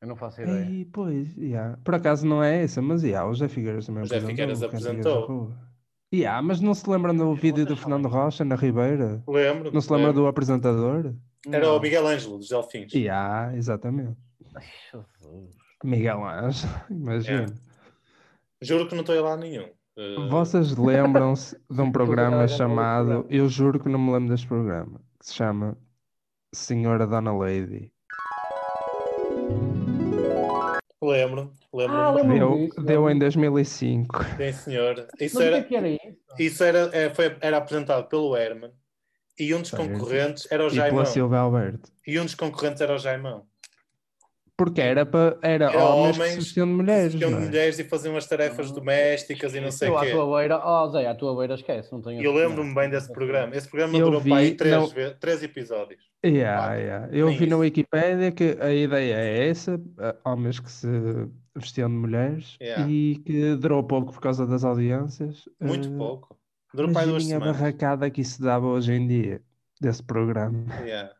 [0.00, 0.64] Eu não faço ideia.
[0.68, 1.76] Ei, pois, yeah.
[1.84, 4.30] por acaso não é essa, mas yeah, o José Figueiras também José apresentou.
[4.36, 5.26] Figueiras o Cantigas apresentou.
[5.26, 5.72] Rua.
[6.12, 9.22] Yeah, mas não se lembram do vídeo do Fernando Rocha na Ribeira?
[9.28, 9.72] Lembro.
[9.72, 10.22] Não se lembra lembro.
[10.22, 11.14] do apresentador?
[11.46, 11.76] Era Não.
[11.76, 12.92] o Miguel Ângelo, dos Delfins.
[12.92, 14.16] Yeah, exatamente.
[14.54, 15.56] Ai, Jesus.
[15.84, 17.46] Miguel Anjo, imagina.
[18.60, 19.68] Juro que não estou a ir lá nenhum.
[20.30, 25.26] Vocês lembram-se de um programa chamado, eu juro que não me lembro deste programa, que
[25.26, 25.76] se chama
[26.54, 27.92] Senhora Dona Lady.
[31.02, 31.96] Lembro, lembro.
[31.96, 32.34] Ah, lembro.
[32.38, 33.20] Deu, disso, deu em lembro.
[33.20, 34.24] 2005.
[34.36, 35.06] Sim, senhor.
[35.20, 36.16] Isso Mas que é era, que era isso?
[36.38, 38.70] isso era, é, foi, era apresentado pelo Herman
[39.38, 41.04] e um dos concorrentes era o E Jaimão.
[41.36, 41.90] Alberto.
[42.06, 43.46] E um dos concorrentes era o Jaimão.
[44.56, 47.12] Porque era para era Era homens, que homens se vestiam de mulheres.
[47.14, 47.46] Vestiam de é?
[47.46, 50.10] mulheres e faziam as tarefas domésticas e não sei o à quê.
[50.12, 52.22] tua beira, oh Zé, à tua beira esquece, não tenho.
[52.22, 53.56] Eu lembro-me bem desse programa.
[53.56, 56.00] Esse programa Eu durou vi- para aí três, não- ve- três episódios.
[56.24, 57.08] Yeah, yeah.
[57.10, 57.60] Eu Nem vi na isso.
[57.62, 60.86] Wikipédia que a ideia é essa, eh, homens que se
[61.56, 62.88] vestiam de mulheres Yeah.
[62.88, 65.48] e que durou pouco por causa das audiências.
[65.60, 66.38] Muito Eh, pouco.
[66.72, 67.56] Durou para aí duas Imaginem a semanas.
[67.60, 69.42] barracada que isso dava hoje em dia,
[69.80, 70.64] desse programa.
[70.84, 71.10] Yeah.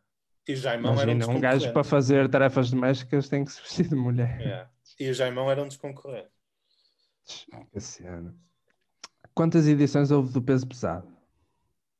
[0.47, 3.51] E o Jaimão era um Imagina, dos um gajo para fazer tarefas domésticas tem que
[3.51, 4.39] se vestir de mulher.
[4.41, 4.69] Yeah.
[4.99, 6.31] E o Jaimão era um dos concorrentes.
[7.71, 8.35] Que cena.
[9.33, 11.07] Quantas edições houve do peso pesado?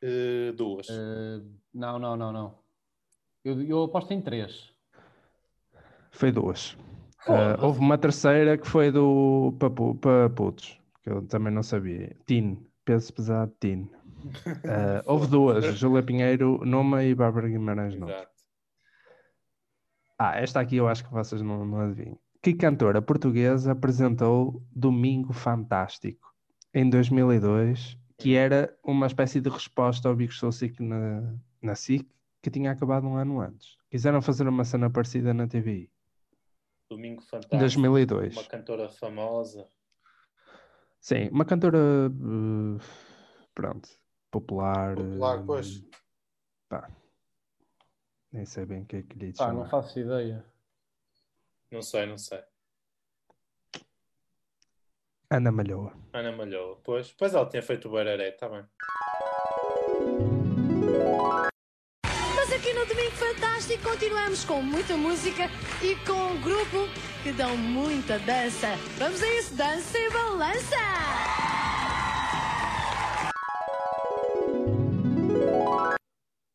[0.01, 0.87] Eh, duas.
[0.89, 1.41] Eh,
[1.73, 2.59] não, não, não, não.
[3.43, 4.71] Eu, eu aposto em três.
[6.11, 6.77] Foi duas.
[7.27, 12.15] Ah, houve uma terceira que foi do Papu- para putos, que eu também não sabia.
[12.25, 13.89] Tin, peso pesado, Tin.
[14.65, 18.27] Ah, houve duas, Júlia Pinheiro numa e Bárbara Guimarães numa.
[20.25, 22.17] Ah, esta aqui eu acho que vocês não, não adivinham.
[22.41, 26.33] Que cantora portuguesa apresentou Domingo Fantástico
[26.73, 32.07] em 2002, que era uma espécie de resposta ao Big Show SIC na, na SIC,
[32.41, 33.75] que tinha acabado um ano antes.
[33.91, 35.91] Quiseram fazer uma cena parecida na TVI,
[36.89, 37.57] Domingo Fantástico.
[37.57, 38.37] 2002.
[38.37, 39.67] Uma cantora famosa.
[41.01, 42.83] Sim, uma cantora, eh,
[43.53, 43.89] pronto,
[44.31, 44.95] popular.
[44.95, 45.83] Popular, eh, pois.
[46.69, 46.89] pá,
[48.33, 49.69] nem sei bem o que é que lhe Pá, não chamar.
[49.69, 50.43] faço ideia.
[51.71, 52.41] Não sei, não sei.
[55.29, 55.93] Ana Malhoa.
[56.13, 56.79] Ana Malhoa.
[56.83, 58.63] Pois, pois ela tinha feito o Bararé, está bem.
[62.35, 65.43] Mas aqui no Domingo Fantástico continuamos com muita música
[65.81, 66.87] e com um grupo
[67.23, 68.67] que dão muita dança.
[68.97, 70.77] Vamos a isso, dança e balança!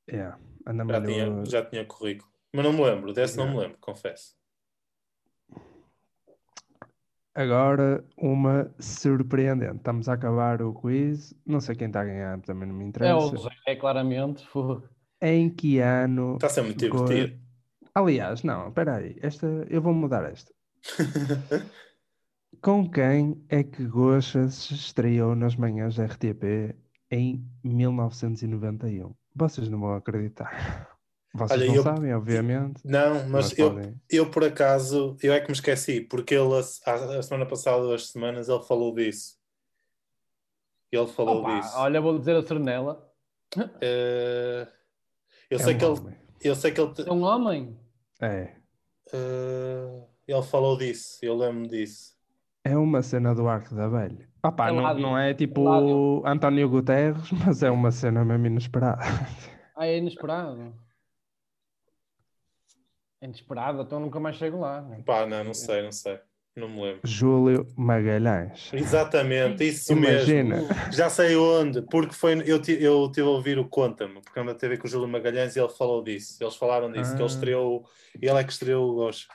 [0.09, 0.33] É,
[0.67, 2.31] Ana Já tinha, já tinha currículo.
[2.53, 4.37] Mas não me lembro, desse não me lembro, confesso.
[7.35, 9.77] Agora, uma surpreendente.
[9.77, 11.35] Estamos a acabar o quiz.
[11.47, 13.17] Não sei quem está a ganhar, também não me É interessa.
[13.17, 14.45] o Zé, claramente.
[14.49, 14.83] Fu-
[15.23, 16.35] Em que ano.
[16.35, 17.41] Está a ser muito ficou- divertido.
[17.95, 19.17] Aliás, não, espera aí.
[19.23, 20.53] Esta, eu vou mudar esta.
[22.61, 26.75] Com quem é que Goxa se estreou nas manhãs da RTP
[27.11, 29.15] em 1991?
[29.39, 30.89] Vocês não vão acreditar.
[31.35, 32.81] Vocês Olha, não eu- sabem, obviamente.
[32.85, 33.95] Não, mas mas eu, podem.
[34.11, 37.83] eu por acaso, eu é que me esqueci, porque ele a, a- a semana passada,
[37.83, 39.37] duas semanas, ele falou disso.
[40.91, 41.73] Ele falou Opa, disso.
[41.77, 43.07] olha, vou dizer a Serenela.
[43.81, 44.67] Eh,
[45.51, 46.17] eu É sei um que ele, homem.
[46.43, 47.79] eu sei que ele, te- É um homem.
[48.21, 48.57] É.
[49.13, 52.15] eh, ele falou disso, eu lembro disso.
[52.65, 54.28] É uma cena do Arco da Velha.
[54.43, 56.23] Opa, É não, não é tipo Ládio.
[56.27, 59.03] António Guterres, mas é uma cena mesmo inesperada.
[59.77, 60.75] Ah, é inesperado.
[63.21, 64.81] É inesperado, então nunca mais chego lá.
[64.83, 65.03] né?
[65.05, 66.19] Pá, não, não sei, não sei.
[66.57, 67.01] Não me lembro.
[67.05, 68.73] Júlio Magalhães.
[68.73, 70.57] Exatamente, isso Imagina.
[70.57, 70.69] mesmo.
[70.93, 74.53] Já sei onde, porque foi, eu, ti- eu tive a ouvir o Conta-me, porque anda
[74.53, 76.37] a TV com o Júlio Magalhães e ele falou disso.
[76.43, 77.27] Eles falaram disso, que ele Ah.
[77.27, 77.85] estreou,
[78.21, 79.29] ele é que estreou o Gosto,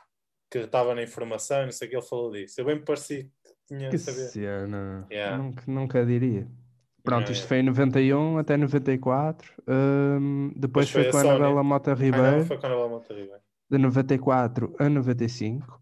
[0.51, 2.59] que estava na informação, e não sei o que ele falou disso.
[2.59, 3.29] Eu bem me parecia que
[3.67, 4.27] tinha Que a saber.
[4.31, 5.07] cena.
[5.11, 5.37] Yeah.
[5.37, 6.49] Nunca, nunca diria.
[7.03, 9.53] Pronto, isto foi em 91 até 94.
[9.67, 11.21] hum, depois foi foi a com a.
[11.21, 13.41] Anabela Mota Ah, Ribeiro, não, foi quando ela monta Ribeiro.
[13.69, 15.81] de 94 a 95.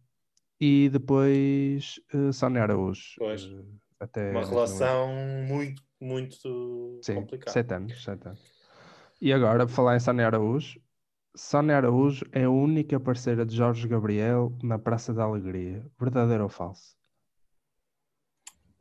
[0.59, 3.15] E depois uh, Sónia Araújo.
[3.17, 3.43] Pois.
[3.43, 3.65] eh,
[3.99, 4.51] até Uma 2008.
[4.51, 5.07] relação
[5.47, 7.51] muito, muito Sim, complicada.
[7.51, 8.55] sete anos, sete anos.
[9.21, 10.79] E agora, por falar em Sónia Araújo,
[11.35, 15.85] Sónia Araújo é a única parceira de Jorge Gabriel na Praça da Alegria.
[15.99, 16.97] Verdadeiro ou falso?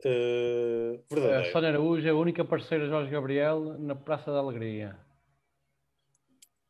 [0.09, 1.51] A verdadeiro.
[1.51, 4.97] Sónia Araújo é a única parceira de Jorge Gabriel na Praça da Alegria.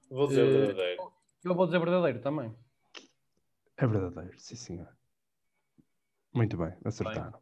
[0.10, 1.12] Vou dizer Eh, verdadeiro.
[1.44, 2.54] Eu vou dizer verdadeiro também.
[3.78, 4.88] É verdadeiro, sim senhor.
[6.34, 7.40] Muito bem, acertaram.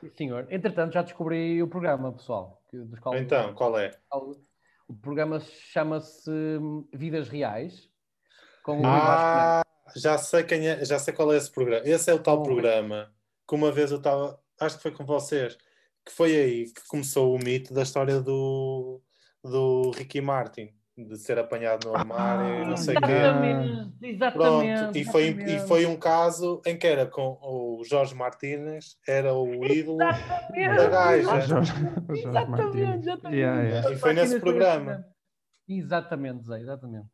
[0.00, 0.46] Sim, senhor.
[0.50, 2.60] Entretanto, já descobri o programa, pessoal.
[2.70, 3.90] que- dos qual- Então, qual é?
[4.88, 7.88] O programa chama-se hum, Vidas Reais.
[8.62, 8.86] Com o.
[8.86, 9.62] Ah,
[9.96, 11.86] já sei quem é, já sei qual é esse programa.
[11.86, 13.12] Esse é o tal programa
[13.48, 15.56] que uma vez eu estava, acho que foi com vocês,
[16.04, 19.00] que foi aí que começou o mito da história do,
[19.42, 23.10] do Ricky Martin, de ser apanhado no armário e não sei o quê.
[23.10, 24.80] Exatamente, exatamente.
[24.80, 25.68] Pronto, e foi, e exatamente.
[25.68, 30.12] foi um caso em que era com o Jorge Martínez, era o ídolo da
[30.86, 31.40] O gaja.
[31.40, 31.72] Jorge, Jorge
[32.10, 33.40] Exatamente, exatamente.
[33.40, 33.92] Yeah, yeah.
[33.92, 35.04] E foi nesse programa.
[35.68, 37.13] Exatamente, Zé, exatamente.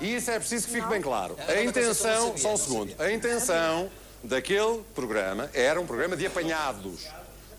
[0.00, 1.36] E isso é preciso que fique bem claro.
[1.48, 3.90] A intenção, só um segundo, a intenção
[4.22, 7.06] daquele programa era um programa de apanhados.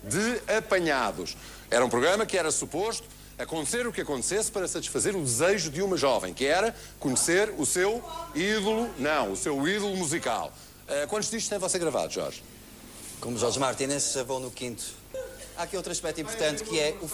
[0.02, 1.36] De apanhados.
[1.70, 3.06] Era um programa que era suposto
[3.38, 7.64] acontecer o que acontecesse para satisfazer o desejo de uma jovem, que era conhecer o
[7.64, 8.02] seu
[8.34, 10.52] ídolo, não, o seu ídolo musical.
[10.86, 12.42] Ah, quantos discos tem você gravado, Jorge?
[13.20, 14.82] Como Jorge Martínez, vou no quinto.
[15.56, 17.08] Há aqui outro aspecto importante que é o,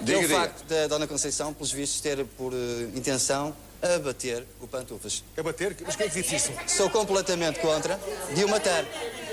[0.00, 0.40] Diga, é o diga.
[0.40, 2.56] facto da Dona Conceição, pelos vistos, ter por eh,
[2.94, 5.22] intenção abater o Pantufas.
[5.36, 5.76] Abater?
[5.84, 6.52] Mas quem é que disse isso?
[6.66, 7.98] Sou completamente contra
[8.34, 8.84] de o matar.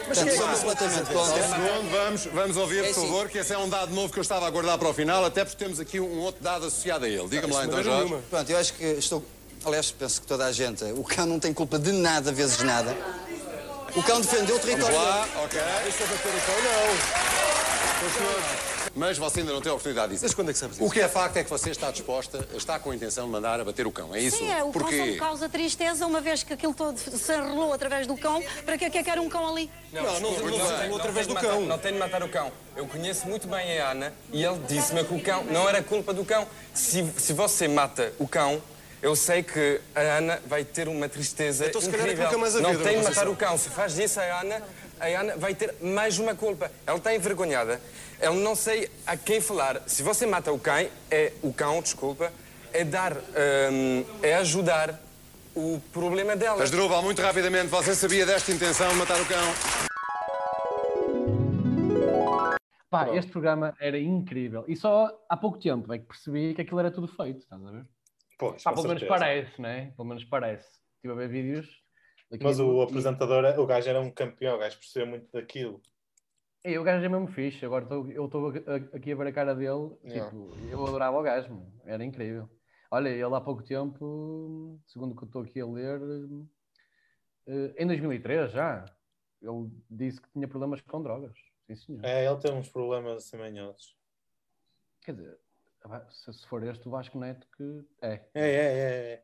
[0.05, 1.41] Portanto, sou completamente um contra.
[1.41, 3.01] segundo, vamos, vamos ouvir, É por assim.
[3.07, 5.25] favor, que esse é um dado novo que eu estava a guardar para o final,
[5.25, 7.27] até porque temos aqui um outro dado associado a ele.
[7.27, 8.15] Diga-me lá então, Jorge.
[8.29, 9.25] Pronto, eu acho que estou.
[9.65, 10.83] Aliás, penso que toda a gente.
[10.83, 12.95] O cão não tem culpa de nada, vezes nada.
[13.95, 14.95] O cão defendeu o Vamos território.
[14.95, 15.31] lá, dele.
[15.43, 15.59] ok.
[18.95, 20.23] Mas você ainda não tem a oportunidade disso.
[20.23, 22.79] Mas quando é que sabes O que é facto é que você está disposta, está
[22.79, 24.37] com a intenção de mandar abater o cão, é isso?
[24.37, 25.15] Sim, é, o cão só me Porquê?
[25.17, 28.41] causa tristeza, uma vez que aquilo todo se arrelou através do cão.
[28.65, 29.69] Para que é que quer um cão ali?
[29.91, 31.61] Não, não, não, não, não, através do cão.
[31.61, 32.51] Não tem de matar o cão.
[32.75, 36.13] Eu conheço muito bem a Ana e ele disse-me que o cão não era culpa
[36.13, 36.47] do cão.
[36.73, 38.61] Se, se você mata o cão,
[39.01, 42.25] eu sei que a Ana vai ter uma tristeza Então, se calhar, é incrível.
[42.27, 43.57] nunca mais a não vida, tem de matar o cão.
[43.57, 44.61] Se faz isso a Ana,
[44.99, 46.71] a Ana vai ter mais uma culpa.
[46.87, 47.79] Ela está envergonhada.
[48.25, 49.87] Ela não sei a quem falar.
[49.87, 52.33] Se você mata o cão, é o cão, desculpa,
[52.73, 54.99] é dar, hum, é ajudar
[55.55, 56.57] o problema dela.
[56.57, 59.45] Mas, Drubal, muito rapidamente, você sabia desta intenção de matar o cão?
[62.89, 64.65] Pá, este programa era incrível.
[64.67, 67.69] E só há pouco tempo é que percebi que aquilo era tudo feito, estás a
[67.69, 67.85] ver?
[68.39, 69.93] Pois, Pá, pelo menos parece, né?
[69.95, 70.67] Pelo menos parece.
[70.95, 71.67] Estive a ver vídeos
[72.41, 75.79] Mas o apresentador, o gajo era um campeão, o gajo percebeu muito daquilo.
[76.65, 77.63] E o gajo é mesmo fixe.
[77.65, 78.49] Agora estou- eu estou
[78.93, 79.95] aqui a ver a cara dele.
[80.03, 80.25] Yeah.
[80.31, 82.49] Tipo, eu adorava o gajo, era incrível.
[82.89, 86.01] Olha, ele há pouco tempo, segundo o que eu estou aqui a ler,
[87.47, 88.85] eh, em 2003 já,
[89.41, 91.37] ele disse que tinha problemas com drogas.
[91.67, 92.05] Sim, senhor.
[92.05, 93.95] É, ele tem uns problemas assim manhosos.
[95.01, 95.37] Quer dizer,
[96.09, 98.13] se se for este o Vasco Neto que é.
[98.33, 99.13] É, é, é.
[99.13, 99.23] é.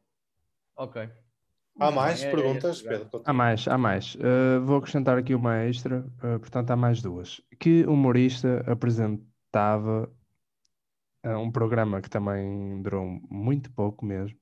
[0.75, 1.09] Ok.
[1.81, 3.05] Há mais é- é perguntas, o gajo.
[3.05, 3.21] Pedro?
[3.25, 4.15] Há mais, há mais.
[4.15, 7.41] Uh, vou acrescentar aqui uma extra, uh, portanto há mais duas.
[7.59, 10.11] Que humorista apresentava
[11.25, 14.37] uh, um programa que também durou muito pouco mesmo,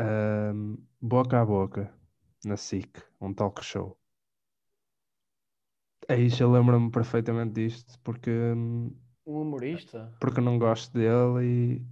[0.00, 1.94] um, Boca a Boca,
[2.44, 3.96] na SIC, um talk show.
[6.08, 8.90] É isso, eu lembro-me perfeitamente disto, porque, hum,
[9.24, 10.12] Um humorista?
[10.20, 11.44] porque não gosto dele
[11.80, 11.86] e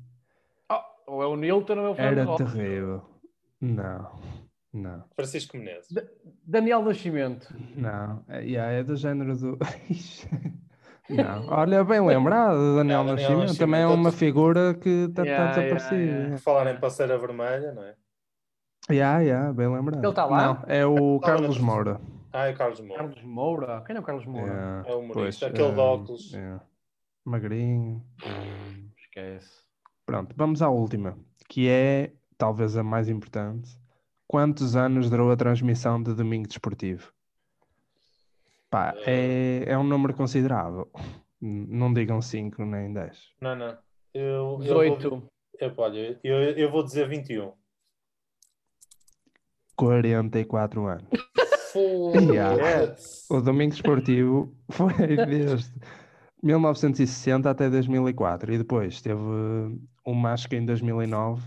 [0.68, 3.02] Oh, ou é o Nilton ou é o Fernando era terrível.
[3.60, 4.10] Não,
[4.72, 5.04] não.
[5.16, 5.88] Francisco Menezes.
[6.44, 7.52] Daniel Nascimento.
[7.76, 9.58] Não, é, yeah, é do género do.
[11.08, 15.22] Não, olha, bem lembrado, Daniel Ah, Daniel Nascimento também é Nascimento, uma figura que está
[15.24, 16.30] Yeah, yeah, desaparecida.
[16.30, 17.96] Por falar em passeira vermelha, não é?
[18.88, 20.04] Yeah, yeah, bem lembrado.
[20.04, 20.46] Ele tá lá?
[20.54, 21.58] Não, é o Carlos.
[21.58, 22.00] Moura.
[22.32, 22.96] Ah, é o Carlos Moura.
[23.02, 23.82] Carlos Moura?
[23.84, 24.52] Quem é o Carlos Moura?
[24.52, 26.32] Yeah, É o humorista, pois, aquele de um, óculos.
[26.32, 26.62] yeah.
[27.24, 28.04] Magrinho.
[28.24, 29.50] um, Esquece.
[30.06, 33.76] Pronto, vamos à última, que é talvez a mais importante.
[34.30, 37.12] Quantos anos durou a transmissão de Domingo Desportivo?
[38.70, 40.88] Pá, é, é um número considerável.
[41.40, 43.18] Não digam 5 nem 10.
[43.40, 43.76] Não, não.
[44.14, 45.28] Eu, eu vou, 18.
[45.58, 47.52] eu, olha, eu, eu vou dizer 21.
[49.74, 51.08] 44 anos.
[52.32, 52.94] Yeah.
[53.28, 54.92] O Domingo Desportivo foi
[55.26, 55.74] desde
[56.40, 59.20] 1960 até 2004 e depois teve
[60.06, 61.42] uma acho que em 2009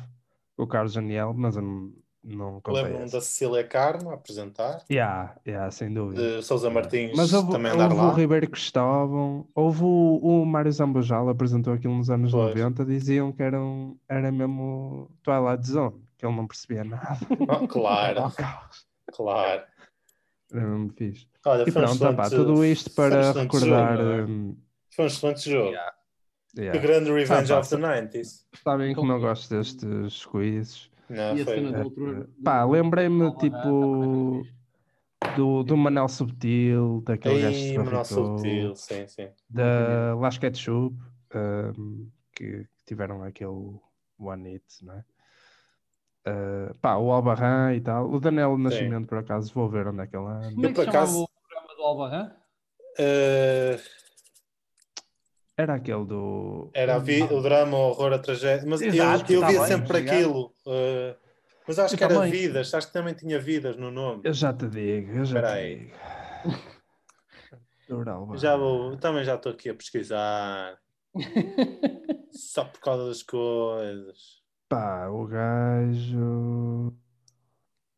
[0.58, 5.70] o Carlos Daniel, mas eu não, não Lembro-me da Cecília Carmo a apresentar, Yeah, yeah,
[5.72, 6.38] sem dúvida.
[6.38, 8.08] de Sousa Martins Mas houve, também andar houve lá.
[8.08, 12.56] o Ribeiro Cristóvão, houve o, o Mário Zambojal apresentou aquilo nos anos Pois.
[12.56, 17.18] 90, diziam que era, um, era mesmo Twilight Zone, que ele não percebia nada.
[17.50, 18.32] Ah, claro,
[19.12, 19.64] claro.
[20.52, 21.28] Era mesmo fixe.
[21.46, 23.98] Olha, E foi um pronto, opá, excelente- tudo isto foi um para excelente recordar.
[23.98, 24.22] não é?
[24.24, 24.58] hum,
[24.96, 25.72] Foi um excelente jogo.
[25.72, 25.92] yeah.
[26.56, 28.46] The Grande Revenge Ah, pá, of the 90s.
[28.64, 30.90] Sabem como eu gosto destes quizzes.
[31.10, 31.56] Não, E a foi...
[31.56, 32.30] cena do Eh, outro.
[32.44, 34.44] Pá, lembrei-me do tipo
[35.36, 39.30] do, do Manel Subtil, daquele gajo Ei, Manuel barricou, Subtil, sim, sim.
[39.50, 40.96] da Las Ketchup,
[41.78, 43.80] hum, que tiveram aquele
[44.20, 45.06] One Hit, não é?
[46.26, 48.10] Uh, pá, o Albarran e tal.
[48.10, 50.52] O Daniel Nascimento, por acaso, vou ver onde é que ele anda.
[50.54, 52.32] Como é que por se chamava acaso- o programa do Albarran?
[52.98, 53.78] Eh,
[55.56, 56.72] Era aquele do.
[56.74, 58.68] era vi- o drama, o horror, a tragédia.
[58.68, 60.16] Mas Exato, eu, eu tá via bem, sempre obrigado.
[60.16, 60.56] aquilo.
[60.68, 61.16] eh,
[61.68, 62.32] mas acho Eu que era também.
[62.32, 64.22] vidas, acho que também tinha vidas no nome.
[64.26, 65.76] Eu já te digo, eu já Espera te aí.
[65.86, 65.94] digo.
[68.38, 70.78] Já vou, também já estou aqui a pesquisar.
[72.32, 74.42] Só por causa das coisas.
[74.68, 76.92] Pá, o gajo.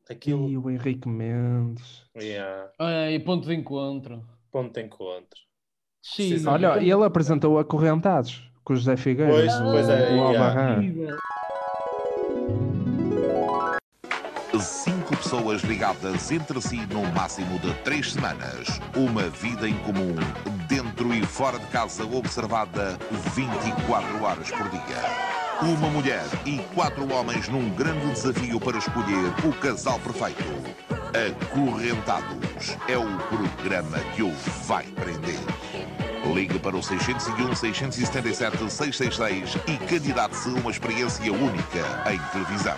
[0.09, 0.49] Aquilo.
[0.49, 2.03] E o Henrique Mendes.
[2.17, 4.27] Yeah, Ah, e ponto de encontro.
[4.51, 5.39] ponto de encontro.
[6.05, 10.31] Sim, Olha, e ele apresentou Acorrentados com o José Figueiredo, Pois, o, pois é, o
[10.31, 11.17] yeah.
[14.59, 18.79] Cinco pessoas ligadas entre si no máximo de três semanas.
[18.95, 20.15] Uma vida em comum,
[20.67, 22.97] dentro e fora de casa, observada
[23.35, 24.81] 24 horas por dia.
[25.61, 30.43] Uma mulher e quatro homens num grande desafio para escolher o casal perfeito.
[31.15, 34.31] Acorrentados é o programa que o
[34.65, 35.39] vai prender.
[36.33, 42.77] Ligue para o 601 677 666 e candidate-se a uma experiência única em televisão.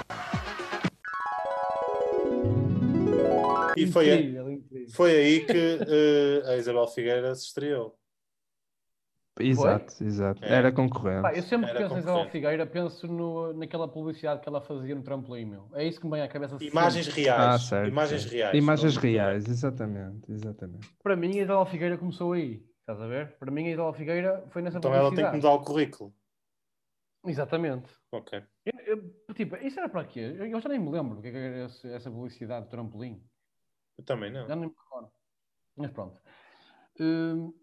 [3.76, 4.88] E foi, Incrível, incrível.
[4.94, 7.96] foi aí que eh, a Isabel Figueira se estreou.
[9.40, 10.44] Exato, exato.
[10.44, 10.52] É.
[10.52, 11.22] Era concorrente.
[11.22, 12.30] Pá, eu sempre que Era penso em Isabel.
[12.32, 15.70] Figueira, penso no, naquela publicidade que ela fazia no trampolim, meu.
[15.76, 17.22] É isso que me vem à cabeça Imagens sempre.
[17.22, 17.40] reais.
[17.56, 17.88] Ah, certo.
[17.88, 18.34] Imagens certo.
[18.34, 18.56] reais.
[18.58, 20.90] Imagens reais, exatamente, exatamente.
[21.04, 22.64] Para mim, a Isabel Figueira começou aí.
[22.88, 23.38] Estás a ver?
[23.38, 26.16] Para mim, a Isabel Figueira foi nessa Então ela tem que mudar o currículo.
[27.26, 27.94] Exatamente.
[28.14, 28.42] Ok.
[28.66, 28.80] Eu-
[29.28, 30.22] eu- tipo, isso era para quê?
[30.22, 32.70] Eu, eu já nem me lembro o que é que era esse- essa publicidade do
[32.70, 33.22] trampolim.
[33.98, 34.48] Eu também não.
[34.48, 35.12] Já nem me recordo.
[35.76, 36.22] Mas pronto.
[36.98, 37.54] Hum,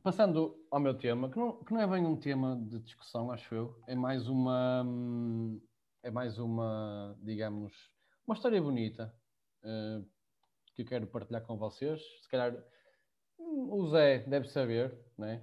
[0.00, 3.52] passando ao meu tema, que não, que não é bem um tema de discussão, acho
[3.52, 3.82] eu.
[3.88, 4.86] É mais uma.
[6.04, 7.90] É mais uma, digamos,
[8.24, 9.12] uma história bonita
[9.64, 10.02] eh,
[10.72, 12.00] que eu quero partilhar com vocês.
[12.22, 12.54] Se calhar
[13.38, 15.42] o Zé deve saber, né?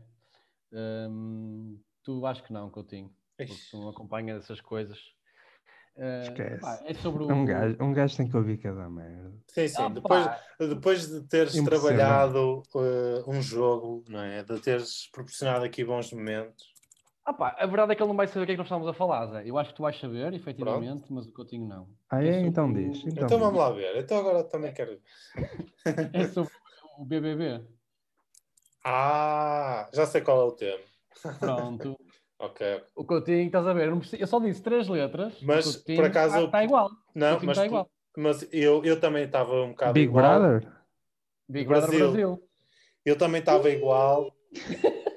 [0.71, 4.99] Hum, tu acho que não, Coutinho, porque tu não acompanhas essas coisas.
[5.95, 6.59] Eh, Esquece.
[6.61, 7.31] pá, é sobre o.
[7.31, 9.31] Um gajo, um gajo tem que ouvir cada merda.
[9.49, 9.83] Sim, sim.
[9.83, 10.41] Ah, depois, pá.
[10.59, 14.43] depois de teres trabalhado eh, um jogo, não é?
[14.43, 16.73] De teres proporcionado aqui bons momentos.
[17.25, 18.65] Ah, pá, a verdade é que ele não vai saber o que é que nós
[18.67, 19.43] estamos a falar, Zé.
[19.47, 21.89] Eu acho que tu vais saber, efetivamente, mas o Coutinho não.
[22.09, 22.33] Ah, é?
[22.33, 23.05] sobre Então o- diz.
[23.05, 23.95] Então, Então vamos lá ver.
[23.97, 24.99] Então agora também quero.
[26.13, 26.51] É sobre
[26.97, 27.63] o BBB.
[28.83, 30.79] Ah, já sei qual é o tema.
[31.39, 31.97] Pronto.
[32.39, 32.83] Ok.
[32.93, 33.87] O Coutinho, estás a ver?
[34.19, 35.33] Eu, só disse três letras.
[35.41, 36.89] Mas, Coutinho por acaso, Está está igual.
[37.15, 37.89] Não, mas, está tu- igual.
[38.17, 40.39] mas eu, eu também estava um bocado Big igual.
[40.41, 40.71] Brother?
[41.47, 42.11] Big Brother Brasil.
[42.11, 42.49] Brasil.
[43.05, 44.35] Eu também estava igual.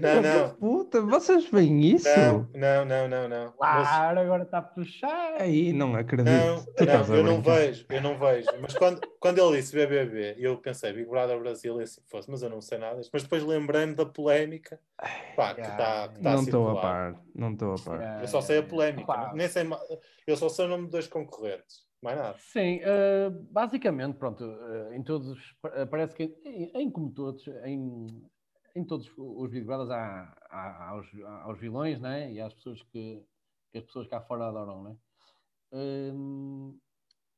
[0.00, 0.54] Não, não.
[0.56, 2.08] Puta, vocês veem isso?
[2.18, 3.54] Não, não, não, não, não.
[3.58, 5.40] Mas- Claro, agora está a puxar.
[5.40, 6.30] Aí, não acredito.
[6.30, 8.48] Não, não, a eu não vejo, eu não vejo.
[8.60, 12.42] Mas quando, quando ele disse BBB, eu pensei Big Brother Brasil e assim fosse, mas
[12.42, 13.00] eu não sei nada.
[13.12, 14.78] Mas depois lembrei-me da polémica
[15.36, 16.82] pá, que está que tá Não a estou a circular.
[17.14, 17.22] par.
[17.34, 18.20] Não estou a par.
[18.22, 19.32] Eu só sei a polémica, Pá.
[19.34, 19.64] nem sei,
[20.26, 22.36] eu só sei o nome dos dois concorrentes, mais nada.
[22.38, 25.38] Sim, eh, basicamente, pronto, eh, em todos,
[25.74, 28.06] eh, parece que em, em como todos, em,
[28.78, 32.32] em todos os Big Brothers há, há, há os, há os vilões, né?
[32.32, 33.22] E as pessoas que,
[33.72, 34.96] que as pessoas cá fora adoram, né?
[35.72, 36.78] Hum,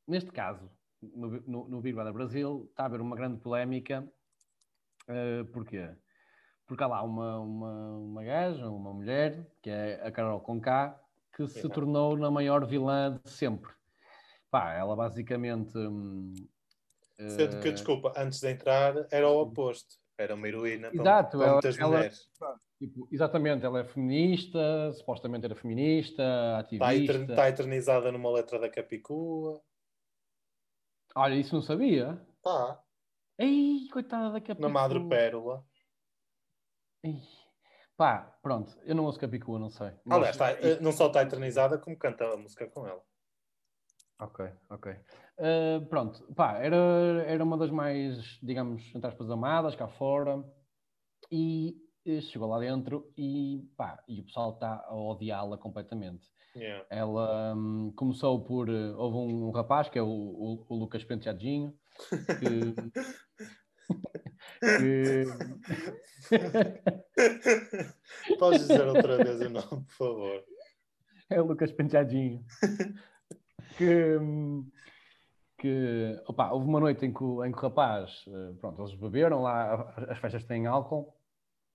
[0.07, 0.70] neste caso,
[1.03, 4.07] no, no, no Big Brother Brasil, está a haver uma grande polémica.
[5.09, 5.90] eh, porquê?
[6.66, 11.00] Porque há lá uma, uma, uma gaja, uma mulher, que é a Carol Conká,
[11.35, 13.72] que se tornou na maior vilã de sempre.
[14.50, 15.76] Pá, ela basicamente.
[15.76, 16.33] hum,
[17.29, 19.96] Sendo que, eh, desculpa, antes de entrar era o oposto.
[20.21, 22.31] Era uma heroína Exato, para ela- muitas ela- mulheres.
[22.79, 27.13] tipo, exatamente, ela é feminista, supostamente era feminista, Está, ativista.
[27.33, 29.63] está eternizada numa letra da Capicua.
[31.17, 32.21] Olha, isso não sabia.
[32.37, 32.83] Está.
[33.39, 34.69] Ei, coitada da Capicua.
[34.69, 35.65] Na Madre Pérola.
[37.03, 37.17] Ei.
[37.97, 39.93] Pá, pronto, eu não ouço Capicua, não sei.
[40.09, 43.03] Aliás, está- eh, não só está eternizada, como canta a música com ela.
[44.21, 44.93] Ok, ok.
[45.39, 46.77] Uh, pronto, pá, era,
[47.27, 50.45] era uma das mais, digamos, entre aspas, amadas cá fora
[51.33, 56.29] e eh, chegou lá dentro e, pá, e o pessoal está a odiá-la completamente.
[56.55, 56.85] Yeah.
[56.91, 58.69] Ela hum, começou por.
[58.69, 61.75] eh, houve um, um rapaz que é o, o- o Lucas Penteadinho
[62.39, 62.75] que.
[64.77, 65.25] que-
[68.39, 70.45] Podes dizer outra vez o nome, por favor.
[71.31, 72.45] É o Lucas Penteadinho.
[73.77, 74.19] que,
[75.59, 78.95] que opa, houve uma noite em que, o- em que o rapaz, eh, pronto, eles
[78.95, 81.15] beberam lá, as festas têm álcool,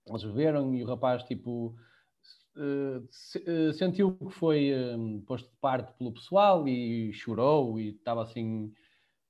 [0.06, 1.76] eles beberam e o rapaz, tipo,
[2.56, 3.00] eh,
[3.46, 4.72] eh, sentiu que foi
[5.26, 8.72] posto de parte pelo pessoal e chorou e estava assim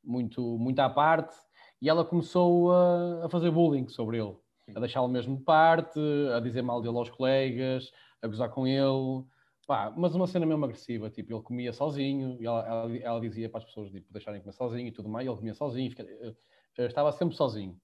[0.03, 1.35] muito, muito à parte.
[1.83, 4.35] E ela começou a, a fazer bullying sobre ele,
[4.75, 6.01] a deixá-lo mesmo de parte,
[6.35, 9.23] a dizer mal dele aos colegas, a gozar com ele,
[9.67, 13.49] Pá, mas uma cena mesmo agressiva, tipo, ele comia sozinho, e ela, ela, ela dizia
[13.51, 16.35] para as pessoas tipo, deixarem comer sozinho e tudo mais, ele comia sozinho, fica- eh,
[16.79, 17.81] eh, estava sempre sozinho.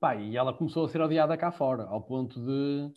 [0.00, 2.92] Pá, e ela começou a ser odiada cá fora, ao ponto de,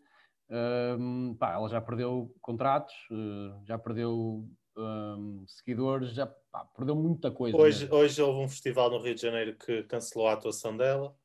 [0.99, 7.31] hum, pá, ela já perdeu contratos, eh, já perdeu hum, seguidores, já pá, perdeu muita
[7.31, 7.57] coisa.
[7.57, 7.95] Hoje, mesmo.
[7.95, 11.15] hoje houve um festival no Rio de Janeiro que cancelou a atuação dela.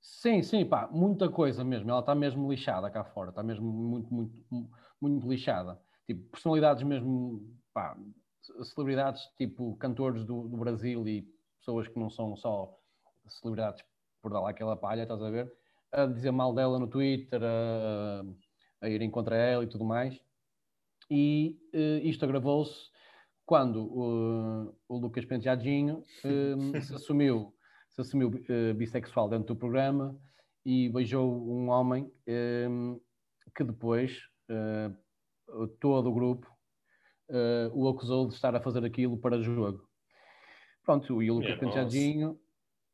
[0.00, 1.90] Sim, sim, pá, muita coisa mesmo.
[1.90, 5.80] Ela está mesmo lixada cá fora, está mesmo muito, muito, mu- muito lixada.
[6.08, 7.94] Tipo, personalidades mesmo, pá,
[8.40, 12.74] ce- celebridades tipo cantores do, do Brasil e pessoas que não são só
[13.26, 13.84] celebridades
[14.22, 15.52] por dar lá aquela palha, estás a ver?
[15.92, 18.24] A dizer mal dela no Twitter, a,
[18.80, 20.18] a irem contra ela e tudo mais.
[21.10, 22.90] E eh, isto agravou-se
[23.44, 27.54] quando o, o Lucas Penteadinho eh, se assumiu,
[27.90, 30.18] se assumiu eh, bissexual dentro do programa
[30.64, 32.66] e beijou um homem eh,
[33.54, 34.22] que depois
[35.80, 36.46] todo o grupo
[37.30, 39.86] eh, o acusou de estar a fazer aquilo para jogo.
[40.84, 41.60] Pronto, e o Lucas nossa.
[41.60, 42.38] Penteadinho,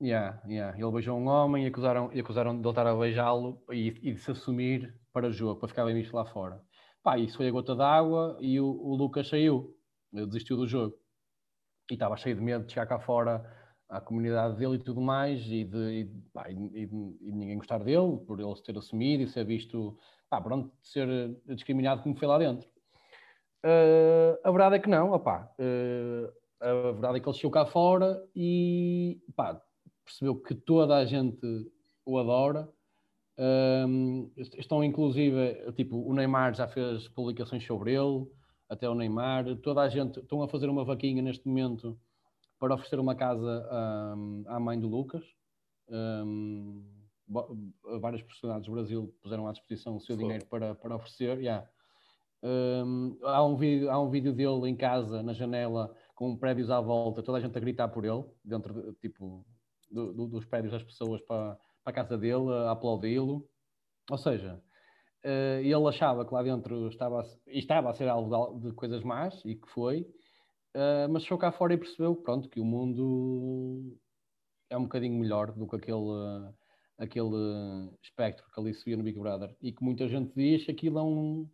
[0.03, 3.63] yeah, yeah, ele beijou um homem e acusaram, e acusaram de ele estar a beijá-lo
[3.71, 6.61] e, e de se assumir para jogo, para ficar bem visto lá fora.
[7.03, 9.77] Pá, isso foi a gota d'água e o, o Lucas saiu,
[10.13, 10.97] desistiu do jogo.
[11.91, 13.45] E estava cheio de medo de chegar cá fora
[13.89, 17.79] à comunidade dele e tudo mais, e de, e, pá, e- e de- ninguém gostar
[17.79, 19.97] dele, por ele se ter assumido e ser visto,
[20.29, 22.69] pá, pronto, ser eh, discriminado como foi lá dentro.
[23.63, 27.67] Eh, a verdade é que não, opá, eh, a verdade é que ele chegou cá
[27.67, 29.61] fora e pá,
[30.05, 31.41] percebeu que toda a gente
[32.05, 32.69] o adora.
[33.37, 38.27] Um, est- estão inclusive, tipo, o Neymar já fez publicações sobre ele,
[38.69, 41.99] até o Neymar, toda a gente estão a fazer uma vaquinha neste momento
[42.59, 43.69] para oferecer uma casa
[44.17, 45.25] um, à mãe do Lucas.
[45.89, 46.85] Um,
[48.01, 50.27] várias personalidades do Brasil puseram à disposição o seu Fogo.
[50.27, 51.39] dinheiro para, para oferecer.
[51.39, 51.69] yeah.
[52.43, 56.81] Hum, há, um vídeo, há um vídeo dele em casa, na janela, com prédios à
[56.81, 59.45] volta, toda a gente a gritar por ele, dentro de, tipo,
[59.91, 63.49] do- do- dos prédios das pessoas para, para a casa dele, a aplaudi-lo.
[64.11, 64.63] Ou seja,
[65.23, 69.03] eh, ele achava que lá dentro estava a, estava a ser alvo de de coisas
[69.03, 70.07] más, e que foi,
[70.75, 73.97] eh, mas chegou cá fora e percebeu pronto, que o mundo
[74.69, 76.55] é um bocadinho melhor do que aquele, eh,
[76.99, 79.57] aquele espectro que ali se via no Big Brother.
[79.61, 81.49] E que muita gente diz que aquilo é um.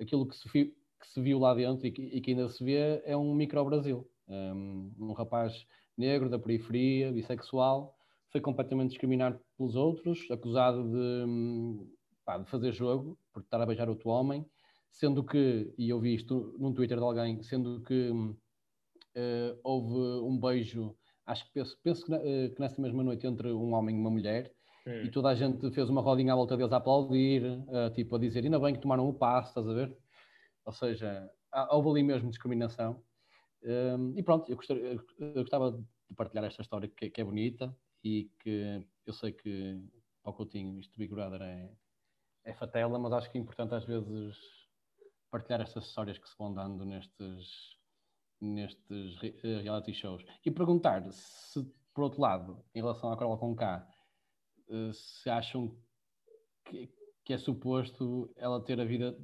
[0.00, 3.02] aquilo que se, que se viu lá dentro e que, e que ainda se vê
[3.04, 4.08] é um micro-Brasil.
[4.28, 7.94] Um, um rapaz negro da periferia, bissexual,
[8.30, 11.86] foi completamente discriminado pelos outros, acusado de,
[12.24, 14.44] pá, de fazer jogo, por estar a beijar outro homem,
[14.90, 18.12] sendo que, e eu vi isto num Twitter de alguém, sendo que
[19.20, 19.94] eh, houve
[20.24, 20.94] um beijo,
[21.26, 24.00] acho que penso, penso que, na- eh, que nessa mesma noite entre um homem e
[24.00, 24.54] uma mulher,
[24.86, 25.02] Hum.
[25.04, 28.18] e toda a gente fez uma rodinha à volta deles a aplaudir, eh, tipo a
[28.18, 29.96] dizer, ainda bem que tomaram o passo, estás a ver?
[30.64, 33.02] Ou seja, há- houve ali mesmo discriminação.
[33.62, 34.84] Um, e pronto, eu, gostaria-
[35.18, 39.82] eu- gostava de partilhar esta história que, que é bonita e que eu sei que
[40.22, 41.70] para o Coutinho isto do Big Brother é,
[42.44, 44.36] é fatela, mas acho que é importante às vezes
[45.30, 47.76] partilhar estas histórias que se vão dando nestes,
[48.40, 50.24] nestes eh, reality shows.
[50.44, 51.62] E perguntar se,
[51.94, 53.86] por outro lado, em relação à Carola com K,
[54.68, 55.76] eh, se acham
[56.64, 56.88] que,
[57.24, 59.16] que é suposto ela ter a vida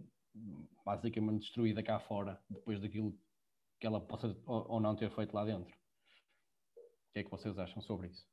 [0.85, 3.17] basicamente destruída cá fora, depois daquilo
[3.81, 5.73] que ela possa ou, não ter feito lá dentro.
[5.73, 8.27] O que é que vocês acham sobre isso?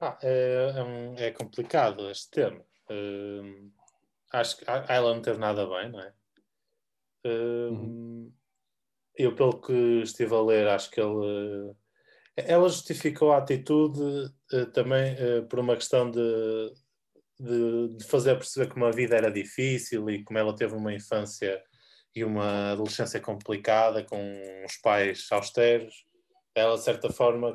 [0.00, 0.72] Ah, é,
[1.18, 2.64] é é complicado este tema.
[2.90, 3.72] Hum,
[4.32, 6.14] acho que ela não teve nada bem, não é?
[7.26, 8.32] Hum,
[9.16, 9.72] Eu, pelo que
[10.02, 11.74] estive a ler, acho que ele.
[12.36, 14.00] Ela justificou a atitude
[14.52, 16.20] eh, também eh, por uma questão de,
[17.40, 21.62] de, de fazer perceber como a vida era difícil e como ela teve uma infância
[22.14, 24.18] e uma adolescência complicada com
[24.66, 26.04] os pais austeros.
[26.54, 27.54] Ela, de certa forma,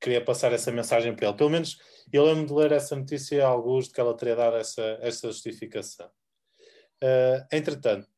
[0.00, 1.36] queria passar essa mensagem para ele.
[1.36, 1.78] Pelo menos
[2.12, 5.28] eu lembro de ler essa notícia a alguns de que ela teria dado essa, essa
[5.28, 6.10] justificação.
[7.02, 8.08] Eh, entretanto,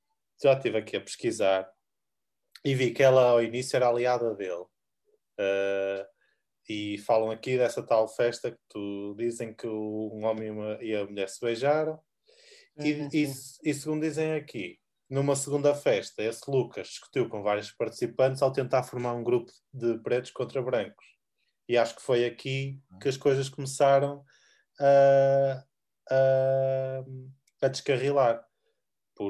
[0.42, 1.70] já estive aqui a pesquisar
[2.64, 4.64] e vi que ela ao início era aliada dele.
[5.38, 6.06] Eh,
[6.68, 11.04] e falam aqui dessa tal festa que tu dizem que o- um homem e, a
[11.04, 11.98] mulher se beijaram.
[12.78, 13.24] E, e,
[13.64, 14.78] e segundo dizem aqui,
[15.10, 19.98] numa segunda festa, esse Lucas discutiu com vários participantes ao tentar formar um grupo de
[19.98, 21.04] pretos contra brancos.
[21.68, 24.24] E acho que foi aqui que as coisas começaram
[24.80, 25.64] a,
[26.10, 27.04] a,
[27.62, 28.42] a descarrilar.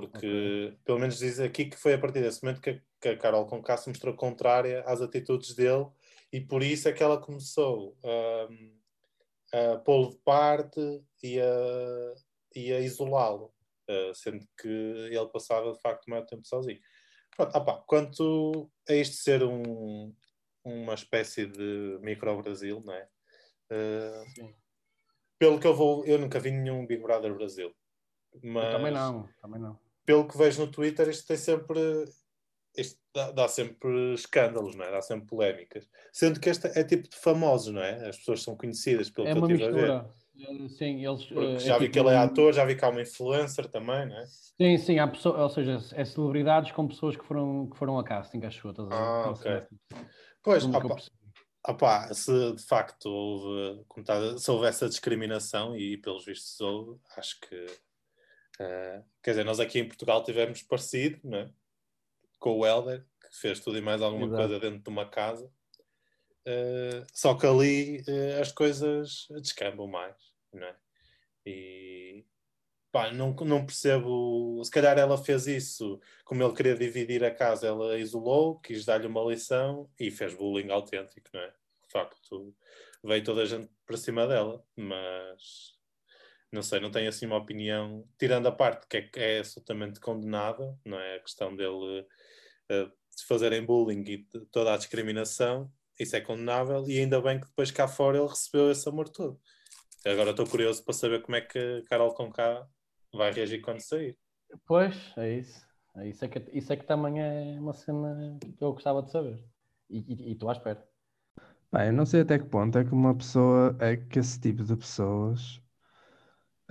[0.00, 3.16] Porque, pelo menos diz aqui que foi a partir desse momento que a, que a
[3.18, 5.86] Carol Conká se mostrou contrária às atitudes dele
[6.32, 7.96] e por isso é que ela começou
[9.52, 10.80] a, a pô-lo de parte
[11.22, 12.14] e a,
[12.56, 13.52] e a isolá-lo,
[13.88, 16.80] eh, sendo que ele passava de facto o maior tempo sozinho.
[17.36, 20.14] Pronto, opá, quanto a isto ser um,
[20.64, 23.08] uma espécie de micro-Brasil, não é?
[23.70, 24.24] Eh,
[25.38, 27.74] pelo que eu vou, eu nunca vi nenhum Big Brother Brasil.
[28.42, 29.78] Mas, Eu também não, também não.
[30.04, 32.04] pelo que vejo no Twitter, isto tem sempre.
[32.76, 34.90] Isto dá, dá sempre escândalos, não é?
[34.90, 35.86] Dá sempre polémicas.
[36.12, 38.08] Sendo que este é tipo de famosos, não é?
[38.08, 39.90] As pessoas são conhecidas pelo É que eu estive a ver.
[39.90, 41.24] Eh, Sim, eles.
[41.26, 43.68] Porque eh, já vi tipo que ele é ator, já vi que há uma influencer
[43.68, 44.26] também, não é?
[44.26, 48.04] Sim, sim, há pessoas, ou seja, é celebridades com pessoas que foram, que foram a
[48.04, 48.74] casting, acho eu?
[48.90, 49.50] Ah, ok.
[49.50, 49.78] assim.
[50.42, 50.96] Pois, opa,
[51.68, 56.98] opá, se de facto houve, como tá- se houve essa discriminação, e pelos vistos houve,
[57.16, 57.66] acho que.
[58.58, 61.50] Eh, quer dizer, nós aqui em Portugal tivemos parecido, é?
[62.38, 64.42] Com o Helder, que fez tudo e mais alguma Exato.
[64.42, 65.50] coisa dentro de uma casa.
[66.44, 70.16] Eh, só que ali eh, as coisas descambam mais,
[70.52, 70.76] não é?
[71.46, 72.24] E
[72.90, 74.62] pá, não, não percebo.
[74.64, 79.06] Se calhar ela fez isso, como ele queria dividir a casa, ela isolou, quis dar-lhe
[79.06, 81.48] uma lição e fez bullying autêntico, não é?
[81.48, 82.54] De facto,
[83.02, 85.74] veio toda a gente para cima dela, mas
[86.52, 90.78] não sei, não tenho assim uma opinião, tirando a parte que é, é absolutamente condenada,
[90.84, 91.16] não é?
[91.16, 92.06] A questão dele
[92.68, 92.84] eh,
[93.16, 94.18] de fazerem bullying e
[94.50, 98.70] toda a discriminação, isso é condenável, e ainda bem que depois cá fora ele recebeu
[98.70, 99.40] esse amor todo.
[100.04, 102.66] Agora estou curioso para saber como é que Carol Conká
[103.14, 104.18] vai reagir quando sair.
[104.66, 105.66] Pois, é isso.
[105.96, 109.10] É isso, é que, isso é que também é uma cena que eu gostava de
[109.10, 109.42] saber.
[109.88, 110.86] E, e, e estou à espera.
[111.70, 114.64] Bem, eu não sei até que ponto é que uma pessoa, é que esse tipo
[114.64, 115.62] de pessoas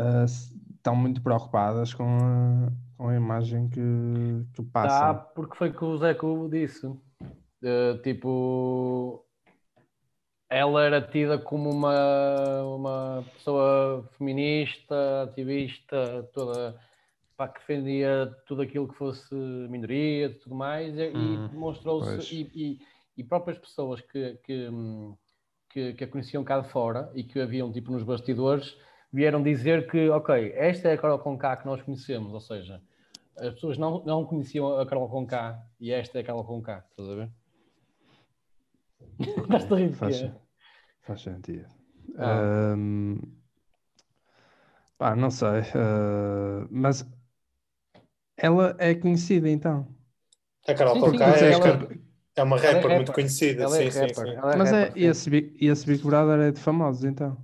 [0.02, 3.80] ah, estão muito preocupadas com a, com a imagem que,
[4.54, 5.26] que Tá, passam.
[5.36, 6.88] porque foi que o Zeco disse.
[7.64, 9.26] Eh, tipo,
[10.50, 16.80] ela era tida como uma, uma pessoa feminista, ativista, toda
[17.38, 22.22] pá, que defendia tudo aquilo que fosse minoria e tudo mais, e, Hum, e demonstrou-se,
[22.36, 22.80] e, e,
[23.18, 24.70] e próprias pessoas que, que,
[25.70, 28.78] que, que a conheciam cá de fora e que haviam tipo nos bastidores,
[29.12, 32.82] vieram dizer que, ok, esta é a Carol Conká que nós conhecemos, ou seja,
[33.38, 37.10] as pessoas não, não conheciam a Carol Conká e esta é a Carol Conká, estás
[37.10, 37.30] a ver?
[39.20, 40.32] Estás a rir Faz, quê?
[41.02, 41.68] faz sentido.
[42.18, 42.72] Ah.
[42.74, 43.20] Ahm,
[44.98, 45.62] pá, não sei.
[45.76, 47.06] ah, mas
[48.38, 49.88] ela é conhecida então.
[50.68, 51.88] A Carol Conká é, ela-
[52.36, 53.16] é uma ela é rapper muito rapper.
[53.16, 53.64] conhecida.
[53.64, 54.32] Ela é sim, sim, rapper, sim.
[54.32, 57.38] é mas é, rapper, esse, Big- esse Big Brother é de famosos então.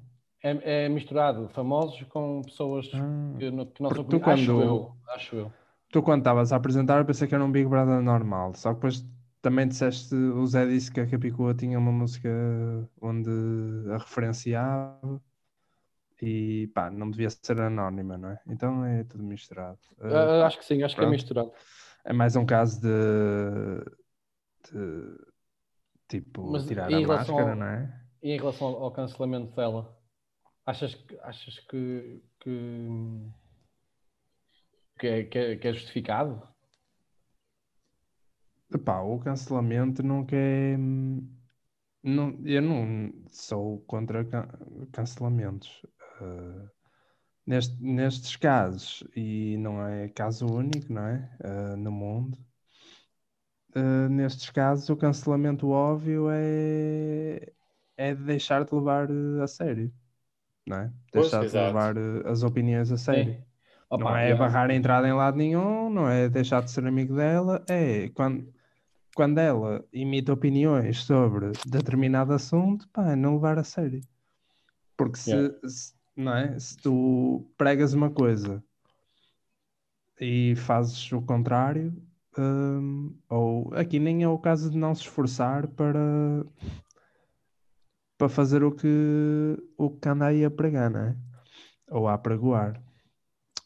[0.43, 4.07] É, é misturado famosos com pessoas que, não- que não são Ah.
[4.09, 4.23] Tu conhecidas.
[4.27, 5.51] Acho quando- eu, acho eu.
[5.89, 8.75] Tu quando estavas a apresentar eu pensei que era um Big Brother normal, só que
[8.75, 9.05] depois
[9.41, 12.29] também disseste, o Zé disse que a Capicua tinha uma música
[13.01, 13.29] onde
[13.91, 15.21] a referenciava
[16.21, 18.39] e pá, não devia ser anónima, não é?
[18.47, 19.79] Então é tudo misturado.
[20.01, 21.15] Ah, acho que sim, acho que é pronto.
[21.15, 21.51] misturado.
[22.03, 22.87] É mais um caso de,
[24.71, 25.17] de,
[26.07, 28.01] tipo Mas tirar a máscara, ao- não é?
[28.21, 29.96] E em relação ao cancelamento dela,
[30.67, 32.53] achas que, achas que, que,
[34.99, 36.41] que, é, que, é, que é justificado?
[38.73, 40.77] Epá, o cancelamento nunca é.
[42.03, 44.47] Não, eu não sou contra can-
[44.91, 45.85] cancelamentos.
[46.21, 46.69] Ah,
[47.47, 51.37] neste- nestes casos, e não é caso único, não é?
[51.43, 52.37] Ah, no mundo,
[53.75, 57.53] ah, nestes casos, o cancelamento óbvio é,
[57.97, 59.09] é deixar de levar
[59.43, 59.93] a sério,
[60.67, 60.91] não é?
[61.13, 63.37] Deixar de levar eh, as opiniões a sério.
[63.89, 67.15] Opa, não é barrar a entrada em lado nenhum, não é deixar de ser amigo
[67.15, 68.53] dela, é quando,
[69.15, 74.01] quando ela imita opiniões sobre determinado assunto, pá, não levar a sério.
[74.97, 75.57] Porque se, Yeah.
[75.69, 76.59] se- não é?
[76.59, 78.61] se tu pregas uma coisa
[80.19, 81.93] e fazes o contrário,
[82.37, 86.43] hum, ou aqui nem é o caso de não se esforçar para,
[88.17, 91.15] para fazer o que, o que anda aí a pregar, não é?
[91.89, 92.81] Ou a pregoar.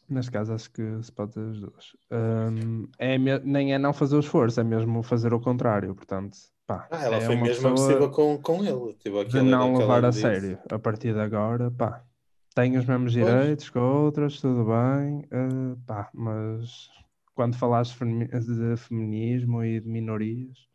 [0.08, 1.96] Neste caso, acho que se pode ter as duas.
[2.10, 5.94] Hum, é nem é não fazer o esforço, é mesmo fazer o contrário.
[5.94, 6.36] Portanto,
[6.66, 8.94] pá, Ah, ela é foi mesmo agressiva com, com ele.
[8.94, 10.20] Tipo, de não levar a disse.
[10.22, 10.58] sério.
[10.70, 12.04] A partir de agora, pá,
[12.54, 13.24] tem os mesmos Pois.
[13.24, 16.90] direitos que outras, tudo bem, eh, pá, mas
[17.34, 20.68] quando falares de femi- de feminismo e de minorias,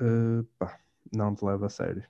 [0.00, 0.76] eh, pá,
[1.12, 2.04] não te leva a sério.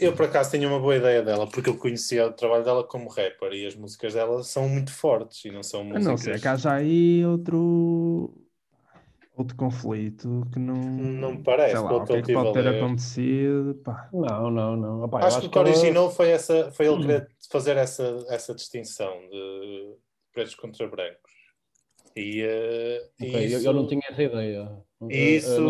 [0.00, 3.08] Eu, por acaso, tenho uma boa ideia dela, porque eu conhecia o trabalho dela como
[3.08, 6.04] rapper e as músicas dela são muito fortes e não são A músicas.
[6.04, 8.34] não ser que haja aí outro,
[9.36, 10.76] outro conflito que não.
[10.98, 14.10] Não me parece, Sei lá, o que é que pode a ter acontecido, pá.
[14.12, 15.02] Não, não, não.
[15.02, 18.54] Opa, eu acho, que o que originou foi, essa, foi ele querer fazer essa, essa
[18.54, 19.96] distinção de
[20.32, 21.32] pretos contra brancos.
[22.16, 24.84] E, eh, e Ok, eu- isso, eu, não tinha essa ideia.
[25.00, 25.60] Eu- eu isso,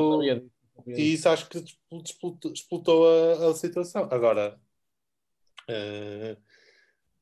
[0.86, 4.08] e isso acho que expl- explotou, a, a situação.
[4.10, 4.58] Agora,
[5.68, 6.36] eh,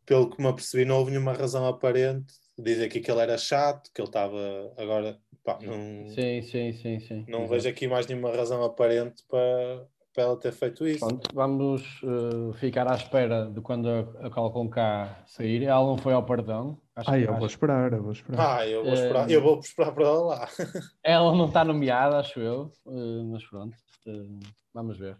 [0.04, 2.34] pelo que me apercebi, não houve nenhuma razão aparente.
[2.58, 4.38] Dizer que aquele era chato, que ele estava
[4.76, 5.18] agora.
[5.44, 7.24] Pá, não, Sim, sim, sim, sim.
[7.26, 7.50] não Exato.
[7.54, 11.00] vejo aqui mais nenhuma razão aparente para, para ela ter feito isso.
[11.00, 15.64] Pronto, vamos eh, ficar à espera de quando a, a Cal com K sair.
[15.64, 16.78] Ela não foi ao perdão.
[16.94, 18.58] Acho, Ah, que- eu vou acho- esperar, eu vou esperar.
[18.58, 20.48] Ah, eu vou Eh, esperar, eu vou esperar para ela lá.
[21.02, 23.74] Ela não está nomeada, acho eu, eh, mas pronto,
[24.06, 24.26] eh,
[24.74, 25.16] vamos ver.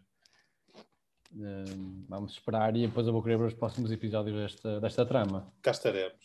[1.35, 1.64] Eh,
[2.09, 5.51] vamos esperar e depois eu vou querer ver os próximos episódios desta, desta trama.
[5.62, 6.18] Cá estaremos.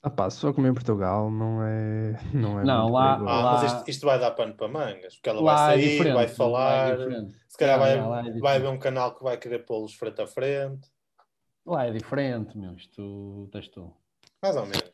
[0.00, 2.12] Ah pá, se for como em Portugal, não é.
[2.32, 3.30] Não, é Não, muito lá- perigoso.
[3.36, 5.80] Ah, Lá- mas isto, isto vai dar pano para mangas, porque ela Lá vai é
[5.80, 7.36] sair, diferente, vai é falar, diferente.
[7.48, 10.88] se calhar vai, é vai haver um canal que vai querer pô-los frente a frente,
[11.66, 12.72] Lá é diferente, meu.
[12.74, 13.92] Isto tens tu.
[14.42, 14.92] Mais ou menos.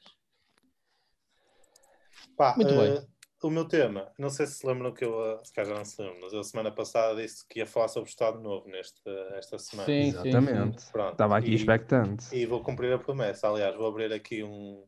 [2.36, 3.08] Pá, Muito eh, bem.
[3.42, 5.84] o meu tema, não sei se se lembram que eu, eh, se calhar já não
[5.84, 9.00] se lembram, mas eu semana passada disse que ia falar sobre o Estado Novo neste,
[9.36, 9.86] esta semana.
[9.86, 10.90] Sim, sim, Exatamente.
[10.90, 12.34] Pronto, Estava aqui e- expectante.
[12.34, 13.48] E vou cumprir a promessa.
[13.48, 14.84] Aliás, vou abrir aqui um,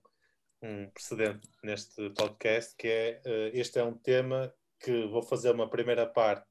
[0.62, 5.70] um precedente neste podcast, que é, eh, este é um tema que vou fazer uma
[5.70, 6.48] primeira parte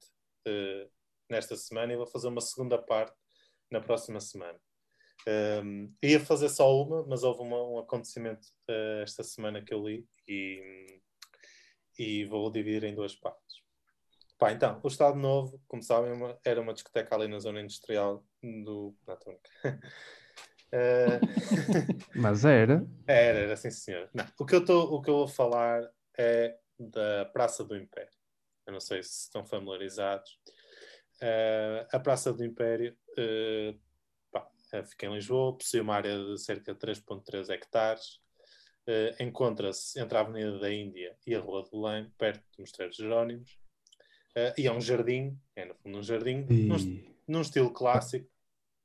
[0.48, 0.88] eh,
[1.30, 3.16] nesta semana e vou fazer uma segunda parte
[3.70, 4.58] na próxima semana.
[5.28, 9.84] Um, ia fazer só uma, mas houve uma- um acontecimento eh, esta semana que eu
[9.84, 11.02] li e,
[11.98, 13.64] e vou dividir em duas partes.
[14.38, 18.24] Pá, então, o Estado Novo, como sabem, uma- era uma discoteca ali na zona industrial
[18.44, 18.96] do.
[19.08, 19.18] Não.
[20.72, 21.20] Eh,
[22.16, 22.86] Mas era.
[23.08, 24.10] era, era sim, senhor.
[24.14, 28.12] Não, o, que eu tô, o que eu vou falar é da Praça do Império.
[28.68, 30.40] Eu não sei se estão familiarizados.
[31.22, 33.80] Uh, a Praça do Império uh,
[34.86, 38.20] fica em Lisboa, possui uma área de cerca de 3,3 hectares.
[38.88, 42.92] Uh, Encontra-se entre a Avenida da Índia e a Rua do Belém, perto do Mosteiro
[42.92, 43.52] de Jerónimos.
[44.38, 48.30] Uh, e é um jardim, é no fundo um jardim, E- num, num estilo clássico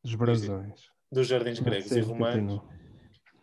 [0.02, 0.88] Os brasões.
[1.12, 2.62] dos jardins gregos e romanos,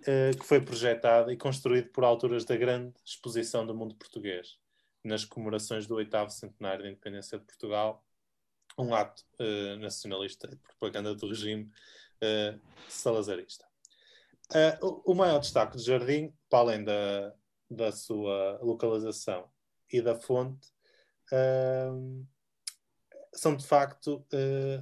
[0.08, 4.58] eh, que foi projetado e construído por alturas da grande exposição do mundo português,
[5.04, 8.04] nas comemorações do oitavo centenário da independência de Portugal,
[8.80, 11.70] um ato eh, nacionalista e propaganda do regime
[12.22, 12.58] eh,
[12.88, 13.66] salazarista.
[14.54, 17.34] Eh, o, o maior destaque do jardim, para além da,
[17.70, 19.50] da sua localização
[19.92, 20.68] e da fonte,
[21.32, 22.26] ehm,
[23.34, 24.26] são de facto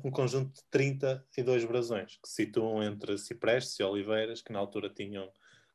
[0.04, 4.90] um conjunto de 32 brasões que se situam entre ciprestes e oliveiras, que na altura
[4.90, 5.30] tinham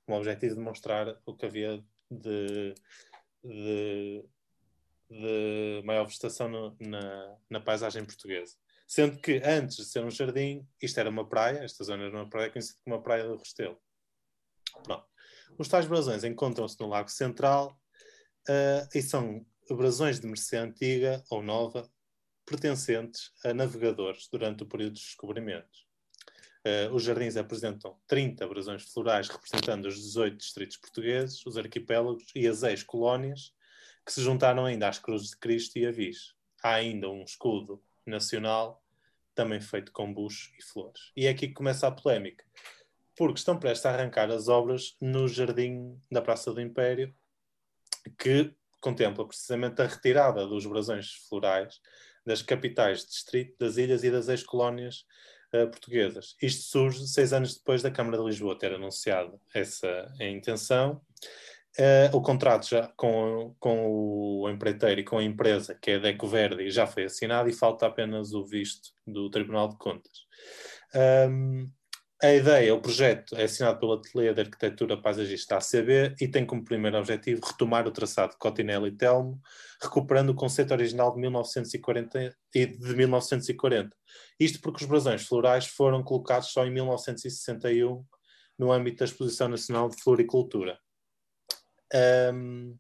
[0.07, 2.75] como objetivo demonstrar o que havia de,
[3.45, 4.25] de,
[5.11, 8.57] de maior vegetação no- na, na paisagem portuguesa.
[8.91, 12.29] Sendo que antes de ser um jardim, isto era uma praia, esta zona era uma
[12.29, 13.81] praia conhecida como a Praia do Restelo.
[14.83, 15.07] Pronto.
[15.57, 17.81] Os tais brasões encontram-se no Lago Central
[18.49, 21.89] eh, e são brasões de mercê antiga ou nova,
[22.45, 25.87] pertencentes a navegadores durante o período dos descobrimentos.
[26.65, 32.45] Eh, os jardins apresentam 30 brasões florais representando os 18 distritos portugueses, os arquipélagos e
[32.45, 33.55] as ex-colónias,
[34.05, 36.35] que se juntaram ainda às Cruzes de Cristo e Avis.
[36.61, 38.80] Há ainda um escudo nacional,
[39.41, 41.13] também feito com bucho e flores.
[41.17, 42.45] E é aqui que começa a polémica,
[43.17, 47.15] porque estão prestes a arrancar as obras no jardim da Praça do Império,
[48.19, 51.81] que contempla precisamente a retirada dos brasões florais
[52.25, 55.07] das capitais de distrito, das ilhas e das ex-colónias
[55.53, 56.37] eh, portuguesas.
[56.43, 61.01] Isto surge seis anos depois da Câmara de Lisboa ter anunciado essa intenção.
[61.79, 65.99] Eh, o contrato já com, com o empreiteiro e com a empresa, que é a
[65.99, 70.13] Deco Verde, já foi assinado e falta apenas o visto do Tribunal de Contas.
[70.95, 71.71] Ahm,
[72.23, 76.63] a ideia, o projeto é assinado pelo Ateliê de Arquitetura Paisagista ACB e tem como
[76.63, 79.41] primeiro objetivo retomar o traçado de Cotinelli e Telmo,
[79.83, 83.97] recuperando o conceito original de 1940 e de 1940.
[84.39, 88.05] Isto porque os brasões florais foram colocados só em 1961
[88.59, 90.79] no âmbito da Exposição Nacional de Floricultura.
[91.93, 92.79] Ahm,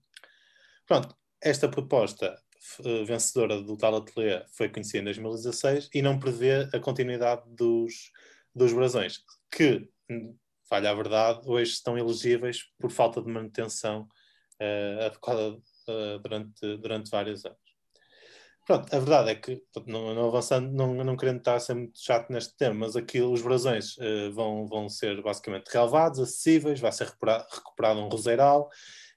[0.86, 2.38] pronto, esta proposta
[2.84, 8.12] eh, vencedora do tal ateliê foi conhecida em 2016 e não prevê a continuidade dos,
[8.54, 10.36] dos brasões, que, hum,
[10.68, 14.06] falha a verdade, hoje estão elegíveis por falta de manutenção
[14.60, 15.58] eh, adequada
[15.88, 17.69] eh, durante, durante vários anos.
[18.70, 21.98] Pronto, a verdade é que, não, não avançando, não, não querendo estar a ser muito
[22.00, 26.92] chato neste tema, mas aqui os brasões eh, vão, vão ser basicamente relevados, acessíveis, vai
[26.92, 28.70] ser recupera- recuperado um roseiral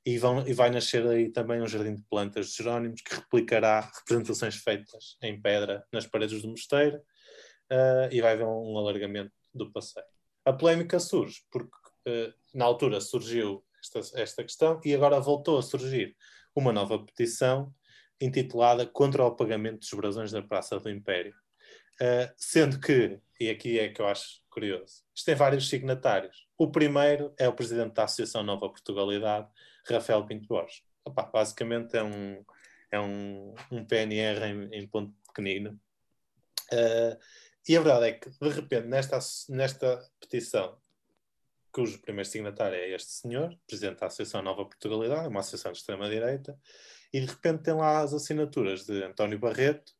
[0.03, 3.91] e, vão, e vai nascer aí também um jardim de plantas de Jerónimos que replicará
[3.95, 6.99] representações feitas em pedra nas paredes do mosteiro
[7.69, 10.07] eh, e vai haver um alargamento do passeio.
[10.45, 11.77] A polémica surge porque
[12.07, 16.15] eh, na altura surgiu esta, esta questão e agora voltou a surgir
[16.55, 17.71] uma nova petição
[18.23, 21.33] intitulada Contra o Pagamento dos Brasões da Praça do Império.
[22.01, 26.47] Uh, sendo que, e aqui é que eu acho curioso, isto tem vários signatários.
[26.57, 29.47] O primeiro é o presidente da Associação Nova Portugalidade,
[29.87, 30.81] Rafael Pinto Borges.
[31.05, 32.45] Opa, basicamente é um,
[32.91, 35.79] é um, um PNR em, em ponto pequenino.
[36.71, 37.17] Uh,
[37.67, 39.19] e a verdade é que, de repente, nesta,
[39.49, 40.77] nesta petição,
[41.71, 46.57] cujo primeiro signatário é este senhor, presidente da Associação Nova Portugalidade, uma associação de extrema-direita,
[47.13, 49.93] e de repente tem lá as assinaturas de António Barreto,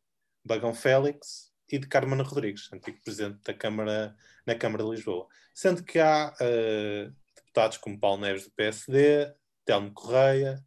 [0.43, 5.27] Bagão Félix e de Carmen Rodrigues, antigo presidente da Câmara, na Câmara de Lisboa.
[5.53, 9.31] Sendo que há eh, deputados como Paulo Neves do PSD,
[9.63, 10.59] Telmo Correia,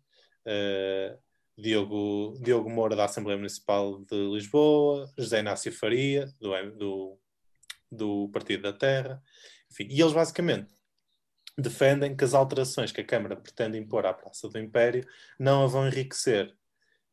[0.45, 1.19] eh,
[1.59, 7.19] Diogo, Diogo Moura da Assembleia Municipal de Lisboa, José Inácio Faria, do, do,
[7.91, 9.21] do Partido da Terra,
[9.71, 10.76] enfim, e eles basicamente
[11.57, 15.07] defendem que as alterações que a Câmara pretende impor à Praça do Império
[15.39, 16.55] não a vão enriquecer.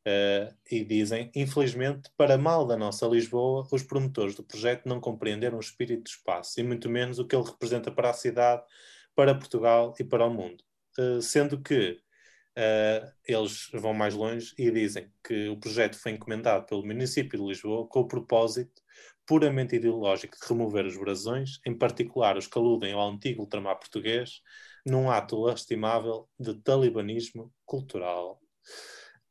[0.06, 5.56] Uh, e dizem, infelizmente, para mal da nossa Lisboa, os promotores do projeto não compreenderam
[5.56, 8.62] o espírito do espaço e muito menos o que ele representa para a cidade,
[9.16, 10.62] para Portugal e para o mundo.
[11.00, 12.02] Uh, sendo que
[12.58, 17.46] uh, eles vão mais longe e dizem que o projeto foi encomendado pelo município de
[17.46, 18.83] Lisboa com o propósito
[19.26, 24.42] puramente ideológico de remover os brasões, em particular os que aludem ao antigo ultramar português,
[24.86, 28.42] num ato lastimável de talibanismo cultural.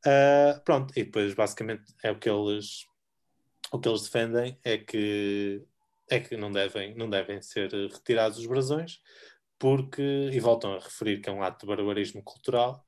[0.05, 2.85] Uh, pronto, e depois basicamente é o que eles
[3.71, 5.63] o que eles defendem é que
[6.09, 8.99] é que não devem não devem ser retirados os brasões
[9.57, 12.85] porque e voltam a referir que é um ato de barbarismo cultural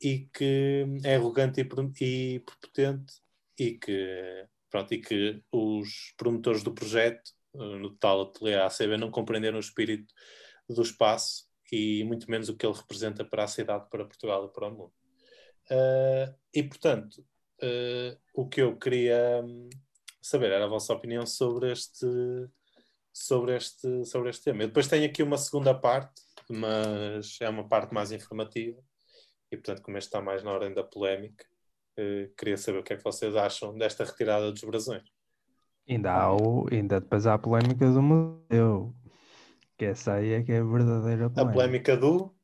[0.00, 3.14] e que é arrogante e, e prepotente
[3.58, 9.08] e que pronto, e que os promotores do projeto, uh, no tal ateliê ACB, não
[9.08, 10.12] compreenderam o espírito
[10.68, 14.52] do espaço e muito menos o que ele representa para a cidade, para Portugal e
[14.52, 14.92] para o mundo.
[15.70, 17.24] Uh, e, portanto,
[17.62, 19.70] uh, o que eu queria hum,
[20.20, 22.04] saber era a vossa opinião sobre este,
[23.12, 24.64] sobre este, sobre este tema.
[24.64, 26.20] Eu depois tenho aqui uma segunda parte,
[26.50, 28.82] mas é uma parte mais informativa,
[29.52, 31.46] e, portanto, como este está mais na ordem da polémica,
[32.36, 35.02] queria saber o que é que vocês acham desta retirada dos brasões.
[35.88, 38.94] Ainda, há o, ainda depois há a polémica do museu,
[39.78, 41.52] que essa aí é que é a verdadeira A polémica.
[41.52, 42.34] polémica do.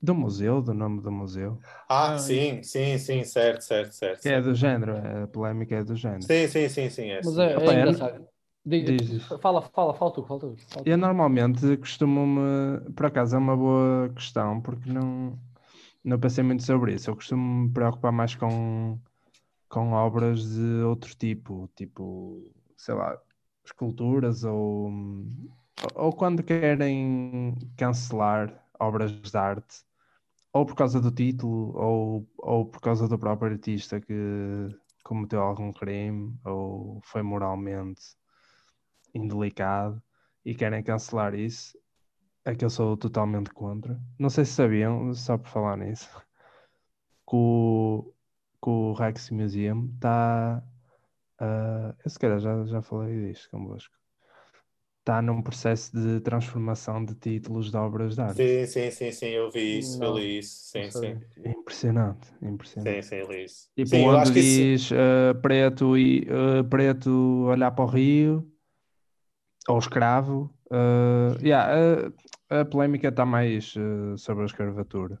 [0.00, 1.58] Do museu, do nome do museu.
[1.88, 4.22] Ah, sim, sim, sim, certo, certo, certo.
[4.22, 6.22] Que é do género, a polémica é do género.
[6.22, 7.10] Sim, sim, sim, sim.
[7.10, 7.42] É, Mas sim.
[7.42, 8.28] é, é Opa, é- engraçado.
[8.64, 9.26] Diz.
[9.40, 10.56] Fala, fala, fala tu, fala tu.
[10.68, 10.90] Fala tu.
[10.90, 15.38] Eu normalmente costumo-me, por acaso é uma boa questão, porque não,
[16.08, 17.10] não pensei muito sobre isso.
[17.10, 18.98] Eu costumo me preocupar mais com,
[19.68, 22.42] com obras de outro tipo, tipo,
[22.76, 23.20] sei lá,
[23.64, 24.90] esculturas ou,
[25.94, 29.84] ou quando querem cancelar obras de arte,
[30.52, 34.14] ou por causa do título, ou, ou por causa do próprio artista que
[35.04, 38.16] cometeu algum crime, ou foi moralmente
[39.14, 40.02] indelicado
[40.44, 41.78] e querem cancelar isso,
[42.48, 44.00] é que eu sou totalmente contra.
[44.18, 46.08] Não sei se sabiam, só por falar nisso,
[47.28, 48.12] que o,
[48.62, 50.62] que o Rex Museum está.
[51.40, 53.94] Uh, eu se calhar já, já falei disto convosco.
[55.00, 58.36] Está num processo de transformação de títulos de obras de arte.
[58.36, 61.16] Sim, sim, sim, sim, eu vi isso, eu Não, li isso, sim, sim.
[61.44, 63.04] Impressionante, impressionante.
[63.04, 63.70] Sim, sim, li isso.
[63.74, 64.90] Tipo, sim, eu onde que isso.
[64.90, 68.52] diz uh, preto e uh, preto olhar para o rio
[69.68, 70.50] ou escravo.
[70.70, 72.12] uh, yeah, a,
[72.50, 75.18] a polémica está mais uh, sobre a escravatura.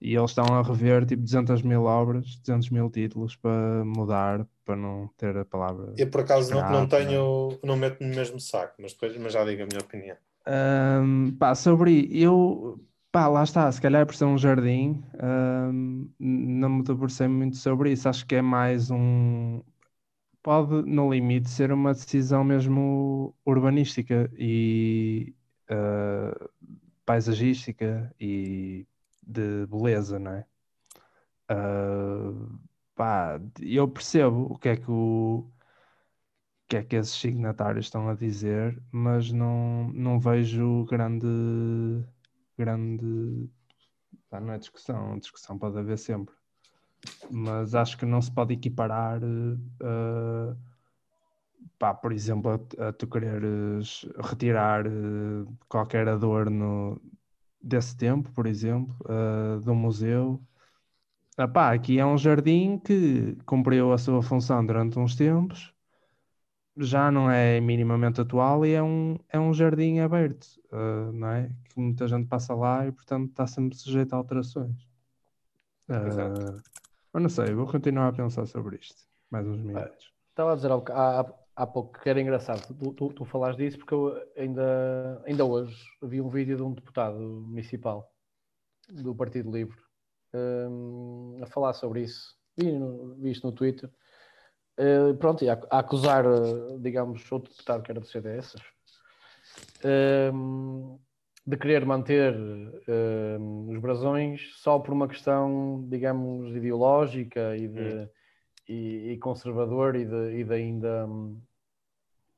[0.00, 4.74] E eles estão a rever tipo 200 mil obras, 200 mil títulos para mudar, para
[4.74, 5.94] não ter a palavra.
[5.96, 7.06] Eu por acaso não, não escravo, né?
[7.06, 10.16] tenho, não meto no mesmo saco, mas depois mas já digo a minha opinião.
[10.44, 12.80] Ahm, pá, sobre eu,
[13.12, 17.92] pá, lá está, se calhar por ser um jardim, ahm, não me debrucei muito sobre
[17.92, 18.08] isso.
[18.08, 19.62] Acho que é mais um.
[20.42, 25.32] Pode, no limite, ser uma decisão mesmo urbanística e
[25.72, 26.34] ah,
[27.04, 28.86] paisagística e
[29.22, 30.46] de beleza, não é?
[31.48, 32.32] Ah,
[32.94, 35.50] pá, eu percebo o que é que o
[36.68, 41.26] que é que esses signatários estão a dizer, mas não, não vejo grande,
[42.56, 43.50] grande,
[44.30, 46.34] pá, não é discussão, discussão pode haver sempre,
[47.30, 50.56] mas acho que não se pode equiparar, eh,
[51.82, 54.90] pá, por exemplo, a, a tu quereres retirar eh,
[55.68, 57.00] qualquer adorno
[57.60, 58.96] desse tempo, por exemplo,
[59.62, 60.40] de um museu.
[61.36, 65.74] Ah, pá, aqui é um jardim que cumpriu a sua função durante uns tempos,
[66.76, 71.48] já não é minimamente atual e é um, é um jardim aberto, uh, não é?
[71.64, 74.88] Que muita gente passa lá e, portanto, está sempre sujeito a alterações.
[75.88, 76.62] Uh,
[77.12, 79.02] mas não sei, vou continuar a pensar sobre isto.
[79.30, 80.12] Mais uns minutos.
[80.30, 83.78] Estava a dizer há, há- há pouco que era engraçado tu, tu, tu falaste disso
[83.78, 88.10] porque eu ainda, ainda hoje vi um vídeo de um deputado municipal
[88.90, 89.76] do Partido Livre
[90.34, 92.36] hum, a falar sobre isso.
[92.56, 93.90] Vi, no, vi isto no Twitter.
[94.76, 98.54] Eh, pronto, e a, a acusar, eh, digamos, outro deputado que era do CDS
[100.32, 100.98] hum,
[101.46, 108.08] de querer manter hum, os brasões só por uma questão, digamos, ideológica e de
[108.68, 111.40] e, e conservador e de, e de ainda, hum,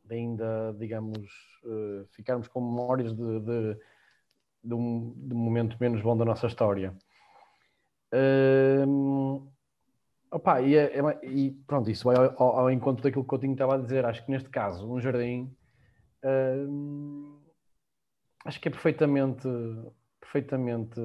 [0.04, 1.28] de ainda, digamos,
[1.64, 3.78] eh, ficarmos com memórias de, de,
[4.64, 6.94] de um, de um momento menos bom da nossa história.
[8.12, 9.48] Hum,
[10.30, 13.74] opa, e, é- é- e pronto, isso vai ao, ao- encontro daquilo que Coutinho estava
[13.76, 14.04] a dizer.
[14.04, 15.54] Acho que neste caso, um jardim,
[16.24, 17.40] hum,
[18.44, 19.48] acho que é perfeitamente,
[20.20, 21.00] perfeitamente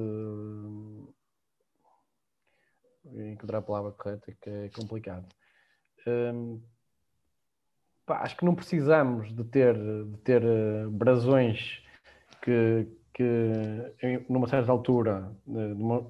[3.14, 5.26] encontrar a palavra correta que é complicado.
[6.06, 6.60] Hum,
[8.06, 11.82] pá, acho que não precisamos de ter, de ter eh, brasões
[12.42, 16.08] que, que em, numa certa altura demo-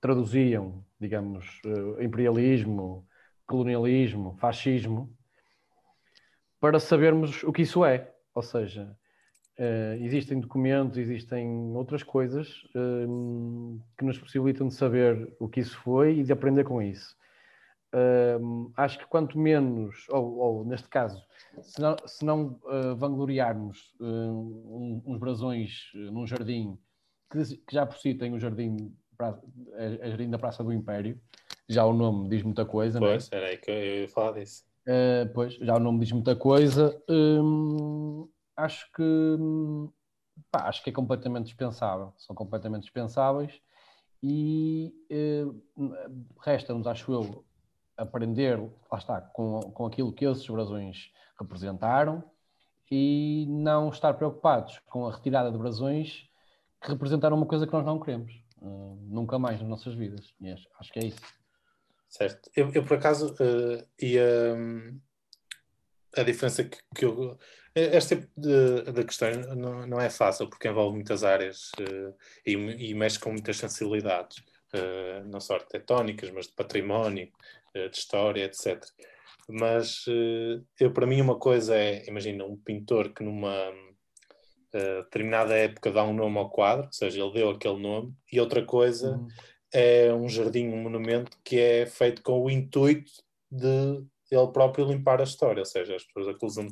[0.00, 3.06] traduziam, digamos, eh, imperialismo,
[3.46, 5.14] colonialismo, fascismo,
[6.58, 8.12] para sabermos o que isso é.
[8.34, 8.96] Ou seja,
[9.58, 15.78] eh, existem documentos, existem outras coisas hum, que nos possibilitam de saber o que isso
[15.78, 17.16] foi e de aprender com isso.
[18.40, 21.20] Hum, acho que quanto menos, ou, ou, neste caso,
[21.62, 26.78] se não, se não eh, vangloriarmos hum, um- uns brasões eh, num jardim
[27.30, 29.38] que, que já por si tem um jardim, pra-
[29.74, 31.20] é, é jardim da Praça do Império,
[31.68, 33.12] já o nome diz muita coisa, não é?
[33.12, 34.64] Pois, era aí que eu ia falar disso.
[34.86, 36.96] Uh, pois, já o nome diz muita coisa.
[38.64, 39.90] Acho que hum,
[40.50, 42.12] pá, acho que é completamente dispensável.
[42.18, 43.60] São completamente dispensáveis
[44.22, 45.94] e uh,
[46.40, 47.44] resta-nos, acho eu,
[47.96, 48.58] aprender,
[48.90, 52.22] lá está, com, com aquilo que esses brasões representaram
[52.90, 56.28] e não estar preocupados com a retirada de brasões
[56.80, 58.32] que representaram uma coisa que nós não queremos.
[58.60, 60.34] Uh, nunca mais nas nossas vidas.
[60.40, 61.20] E acho, que é isso.
[62.08, 62.50] Certo.
[62.54, 64.56] Eu, eu por acaso, uh, ia.
[66.16, 67.38] A diferença que, que eu.
[67.74, 72.52] Este tipo de, de questão não, não é fácil, porque envolve muitas áreas uh, e,
[72.52, 74.38] e, mexe com muitas sensibilidades,
[74.74, 77.30] uh, não só arquitetónicas, mas de património,
[77.76, 78.84] uh, de história, etc.
[79.48, 80.04] Mas
[80.78, 83.72] eu, para mim, uma coisa é, imagina, um pintor que numa
[84.72, 88.64] determinada época dá um nome ao quadro, ou seja, ele deu aquele nome, e outra
[88.64, 89.16] coisa.
[89.16, 89.28] Uhum
[89.72, 93.10] é um jardim, um monumento que é feito com o intuito
[93.50, 96.68] de ele próprio limpar a história, ou seja, as pessoas acusam,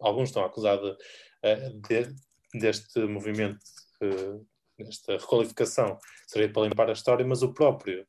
[0.00, 2.14] alguns estão acusados uh, de,
[2.58, 3.60] deste movimento,
[4.02, 4.46] uh,
[4.78, 8.02] desta requalificação, seria para limpar a história, mas o próprio,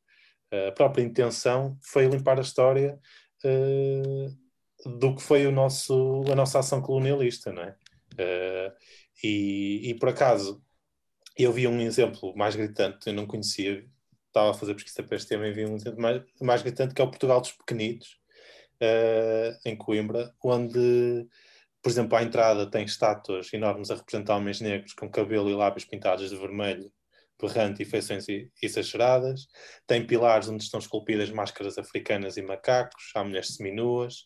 [0.54, 3.00] uh, a própria intenção foi limpar a história
[4.86, 7.76] do que foi o nosso, a nossa ação colonialista, não é?
[9.22, 10.64] E, e, por acaso,
[11.38, 13.86] eu vi um exemplo mais gritante, eu não conhecia,
[14.28, 17.02] estava a fazer pesquisa para este tema e vi um exemplo mais, mais gritante, que
[17.02, 18.18] é o Portugal dos Pequenitos,
[18.82, 21.28] uh, em Coimbra, onde,
[21.82, 25.86] por exemplo, à entrada tem estátuas enormes a representar homens negros com cabelo e lábios
[25.86, 26.92] pintados de vermelho,
[27.40, 28.26] berrante e feições
[28.62, 29.48] exageradas.
[29.86, 34.26] Tem pilares onde estão esculpidas máscaras africanas e macacos, há mulheres seminuas.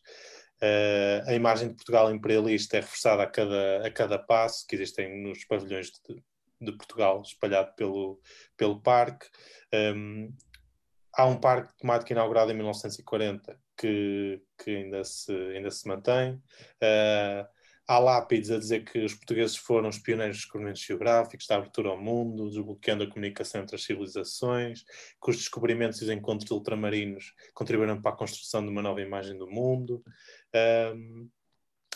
[0.61, 5.21] Uh, a imagem de Portugal imperialista é reforçada a cada, a cada passo que existem
[5.21, 6.23] nos pavilhões de,
[6.59, 8.19] de Portugal espalhado pelo,
[8.55, 9.27] pelo parque.
[9.73, 10.33] Um,
[11.13, 16.33] há um parque temático inaugurado em 1940 que, que ainda, se, ainda se mantém.
[16.81, 17.47] Uh,
[17.87, 21.89] há lápides a dizer que os portugueses foram os pioneiros dos descobrimentos geográficos, da abertura
[21.89, 27.33] ao mundo, desbloqueando a comunicação entre as civilizações, que os descobrimentos e os encontros ultramarinos
[27.53, 30.03] contribuíram para a construção de uma nova imagem do mundo.
[30.95, 31.29] Um,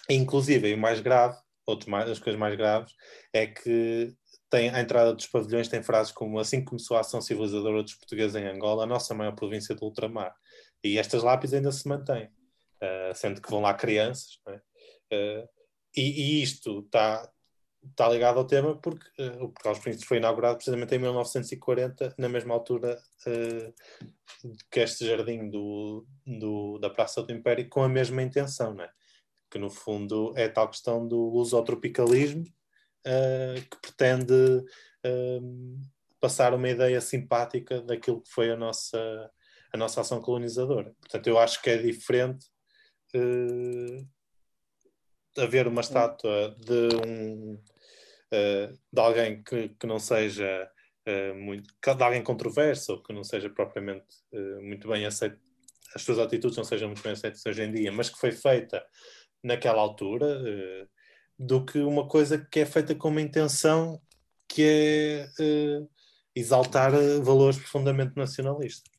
[0.10, 2.94] inclusive, e o mais grave, outra das coisas mais graves,
[3.34, 4.16] é que
[4.50, 8.36] tem, a entrada dos pavilhões tem frases como assim começou a ação civilizadora dos portugueses
[8.36, 10.36] em Angola, a nossa maior província do ultramar.
[10.84, 14.40] E estas lápis ainda se mantêm, uh, sendo que vão lá crianças.
[14.48, 14.56] É?
[15.14, 15.50] Uh,
[15.96, 17.30] e, e, isto está
[17.96, 22.16] tá ligado ao tema porque uh, o Portugal dos Príncipes foi inaugurado precisamente em 1940,
[22.18, 23.02] na mesma altura
[24.72, 28.90] que este jardim do, do, da Praça do Império, com a mesma intenção, é?
[29.50, 32.46] que no fundo é tal questão do lusotropicalismo,
[33.70, 34.64] que pretende
[36.22, 39.30] passar uma ideia simpática daquilo que foi a nossa,
[39.74, 40.94] a nossa ação colonizadora.
[41.00, 42.46] Portanto, eu acho que é diferente
[43.16, 44.08] uh,
[45.38, 50.70] haver uma estátua de, um, uh, de alguém que, que não seja
[51.08, 51.74] uh, muito.
[51.82, 54.06] de alguém controverso ou que não seja propriamente
[54.62, 55.40] muito bem aceito,
[55.96, 58.84] as suas atitudes não sejam muito bem aceitas hoje em dia, mas que foi feita
[59.44, 60.42] naquela altura
[61.38, 64.02] do que uma coisa que é feita com uma intenção
[64.48, 65.28] que é
[66.34, 66.92] exaltar
[67.22, 68.91] valores profundamente nacionalistas.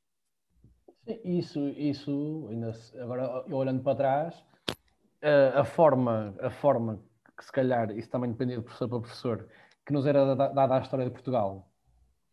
[1.25, 4.45] Isso, isso ainda, agora eu olhando para trás,
[5.55, 7.03] a forma, a forma
[7.37, 9.49] que se calhar, isso também dependia de professor para professor,
[9.85, 11.69] que nos era dada à história de Portugal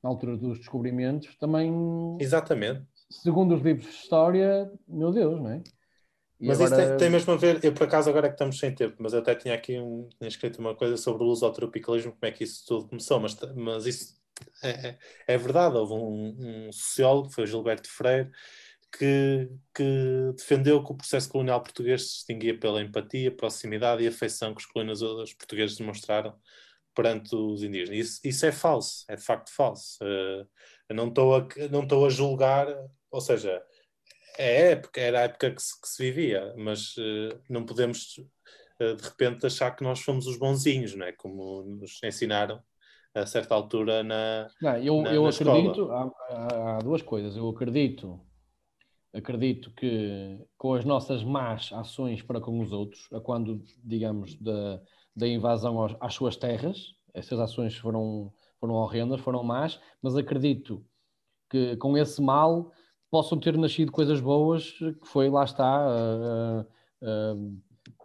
[0.04, 2.18] na altura dos descobrimentos, também.
[2.20, 2.88] Exatamente.
[3.10, 5.64] Segundo os livros de história, meu Deus, não é?
[6.40, 6.82] mas agora...
[6.82, 8.96] isso tem, tem, mesmo a ver, eu por acaso agora é que estamos sem tempo,
[9.00, 12.14] mas eu até tinha aqui um, tinha escrito uma coisa sobre o uso ao tropicalismo,
[12.14, 14.19] como é que isso tudo começou, mas, mas isso
[14.64, 18.30] é, é, é verdade, houve um, um sociólogo, foi Gilberto Freire,
[18.92, 24.54] que, que, defendeu que o processo colonial português se distinguia pela empatia, proximidade e afeição
[24.54, 26.36] que os colonizadores portugueses demonstraram
[26.96, 28.00] perante os indígenas.
[28.00, 29.98] Isso, isso é falso, é de facto falso.
[30.04, 32.68] Uh, não estou a, a julgar,
[33.12, 33.64] ou seja,
[34.38, 38.18] é época, era a época que se, que se vivia, mas uh, não podemos
[38.80, 41.12] uh, de repente achar que nós fomos os bonzinhos, não é?
[41.12, 42.62] Como nos ensinaram
[43.14, 44.50] a certa altura na.
[44.62, 47.36] Não, eu, na, eu na acredito, há, há, duas coisas.
[47.36, 48.20] Eu acredito,
[49.14, 54.82] acredito que com as nossas más ações para com os outros, a quando, digamos, da,
[55.16, 60.86] da invasão aos, às suas terras, essas ações foram, foram horrendas, foram más, mas acredito
[61.50, 62.72] que com esse mal
[63.10, 66.62] possam ter nascido coisas boas, que foi, lá está, uh,
[67.02, 67.44] uh,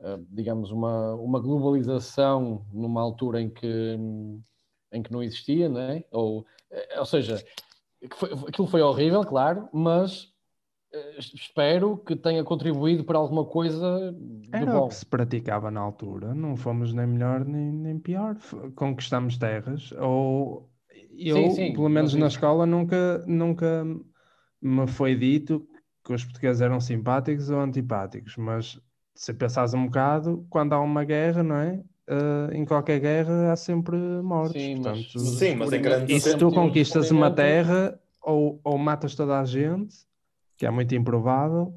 [0.00, 3.98] uh, digamos, uma, uma globalização numa altura em que,
[4.95, 6.05] em que não existia, não é?
[6.11, 6.47] Ou,
[6.99, 7.45] ou seja,
[8.14, 10.32] foi, aquilo foi horrível, claro, mas
[10.92, 14.86] eh, espero que tenha contribuído para alguma coisa de Era bom.
[14.86, 18.36] o que se praticava na altura, não fomos nem melhor nem, nem pior,
[18.74, 20.70] conquistamos terras, ou
[21.16, 23.84] eu, Sim, sim, pelo menos na escola, nunca, nunca
[24.61, 25.66] me foi dito
[26.05, 28.80] que os portugueses eram simpáticos ou antipáticos, mas
[29.14, 31.82] se pensares um bocado, quando há uma guerra, não é?
[32.07, 36.16] Eh, em qualquer guerra há sempre mortes, Sim, mas- portanto, mas Sim, mas em grandes
[36.16, 39.96] e se tu conquistas uma terra, ou, ou matas toda a gente,
[40.59, 41.74] que é muito improvável,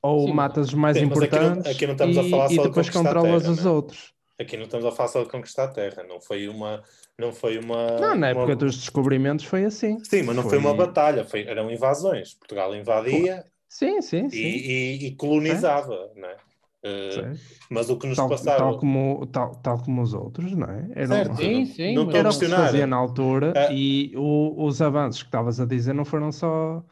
[0.00, 2.30] ou Sim, matas os mais Sim, mas aqui não- importantes aqui não estamos a e,
[2.30, 3.70] falar e só de depois conquistar controlas terra, os né?
[3.70, 4.14] outros.
[4.40, 6.84] Aqui não estamos a falar só de conquistar a terra, não foi uma.
[7.18, 9.98] Não foi uma Não, na uma- época dos descobrimentos foi assim.
[10.04, 12.34] Sim, mas não foi, uma batalha, foi, eram invasões.
[12.34, 14.38] Portugal invadia Sim, sim, e, sim.
[14.46, 16.36] e- e colonizava, não é?
[16.82, 17.32] Eh,
[17.70, 18.56] mas o que nos Tal, passava.
[18.56, 20.88] tal como, tal, tal como os outros, não é?
[20.94, 23.72] Eram, Certo, Sim, sim, não era o que se fazia na altura Ah.
[23.72, 26.84] e o- os avanços que estavas a dizer não foram só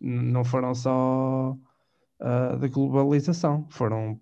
[0.00, 1.56] não foram só
[2.20, 4.18] ah, da globalização, foram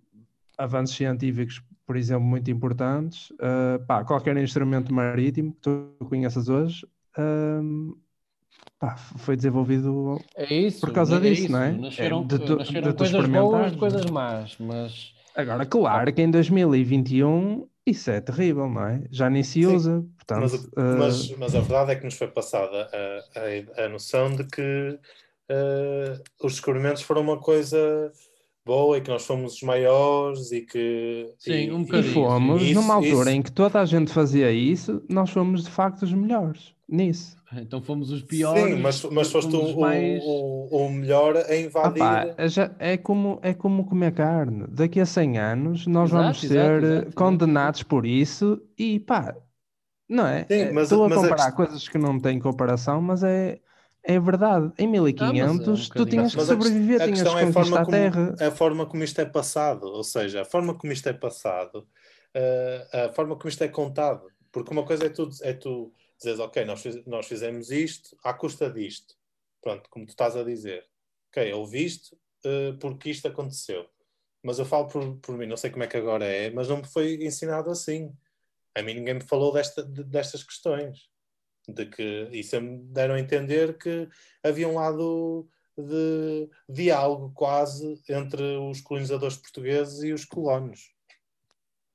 [0.57, 3.33] avanços científicos, por exemplo, muito importantes.
[3.41, 6.87] Ah, pá, qualquer instrumento marítimo que tu conheças hoje
[7.17, 7.93] ahm,
[8.79, 11.53] pá, foi desenvolvido É isso, por causa é disso, isso.
[11.53, 11.73] não é?
[11.73, 16.21] Nasceram, É de tu- nasceram de coisas boas de coisas más, mas Agora, claro que
[16.23, 19.03] em 2021 isso é terrível, não é?
[19.11, 22.05] Já nem se Sim, usa, portanto, Mas, o- ah, mas, mas a verdade é que
[22.05, 24.99] nos foi passada a, a, a noção de que
[25.49, 28.13] eh, os descobrimentos foram uma coisa
[28.65, 31.33] boa e que nós fomos os maiores e que.
[31.39, 32.15] Sim, e, um E bocadinho.
[32.15, 35.71] fomos, Isso- numa altura isso- em que toda a gente fazia isso, nós fomos de
[35.71, 37.37] facto os melhores nisso.
[37.53, 38.75] então fomos os piores.
[38.75, 42.35] Sim, mas, mas foste o, mais- o, o, melhor a invadir.
[42.37, 44.67] É já- é, como, é como comer carne.
[44.69, 47.15] Daqui a 100 anos nós Exato, vamos ser exato, eh, exato.
[47.15, 49.37] condenados por isso e pá,
[50.09, 50.51] não é?
[50.51, 53.61] Sim, É, mas- Estou a mas comparar quest- coisas que não têm comparação, mas é,
[54.03, 54.73] é verdade.
[54.79, 57.47] Em 1500 tu bocadinho tinhas que Mas a quest- sobreviver, a tinhas que é a
[57.47, 58.35] conquistar forma, a como, terra.
[58.41, 61.87] a forma como isto é passado, ou seja, a forma como isto é passado,
[62.35, 64.33] eh, a forma como isto é contado.
[64.53, 68.35] Porque uma coisa é tu, é tu dizeres, ok, nós, fiz- nós fizemos isto à
[68.35, 69.15] custa disto.
[69.63, 70.87] Pronto, como tu estás a dizer.
[71.31, 73.89] Ok, ouviste eh, porque isto aconteceu.
[74.43, 76.79] Mas eu falo por, por mim, não sei como é que agora é, mas não
[76.79, 78.13] me foi ensinado assim.
[78.75, 81.09] A mim ninguém me falou desta, de- destas questões.
[81.69, 84.09] De que, sempre me deram a entender que
[84.43, 85.47] havia um lado
[85.77, 90.95] de diálogo quase entre os colonizadores portugueses e os colonos.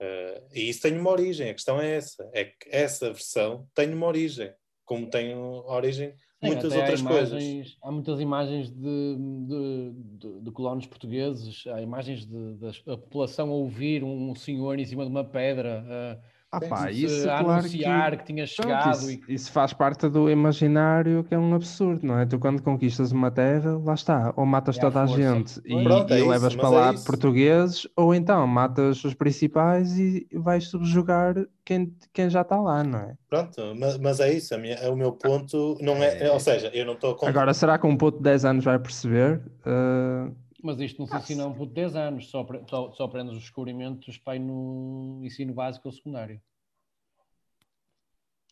[0.04, 2.30] Eh, e isso tem uma origem, a questão é essa.
[2.34, 4.52] É que essa versão tem uma origem,
[4.86, 7.42] como tem origem Sim, muitas até há outras coisas.
[7.44, 9.16] imagens- Há muitas imagens de,
[9.48, 15.06] de, de, de colonos portugueses, há imagens da população a ouvir um senhor em cima
[15.06, 18.88] de uma pedra a, Ah pá, se- isso, a claro anunciar que, que, tinha Pronto,
[18.88, 22.26] chegado isso, e isso faz parte do imaginário que é um absurdo, não é?
[22.26, 25.24] Tu quando conquistas uma terra, lá está, ou matas É toda a força.
[25.24, 27.04] gente e, Pronto, é e isso, levas mas para é lá isso.
[27.06, 31.36] portugueses, ou então matas os principais e vais subjugar
[31.66, 33.18] quem, quem já está lá, não é?
[33.30, 34.56] Pronto, mas, mas é isso.
[34.60, 37.98] minha- o meu ponto não é, Ou seja, eu não estou Agora, será que um
[37.98, 39.42] puto de 10 anos vai perceber?
[39.66, 40.30] Ah,
[40.64, 43.36] Mas isto não se ensina a um puto de 10 anos, só, só, só aprendes
[43.36, 46.42] os descobrimentos pai, no ensino básico ou secundário.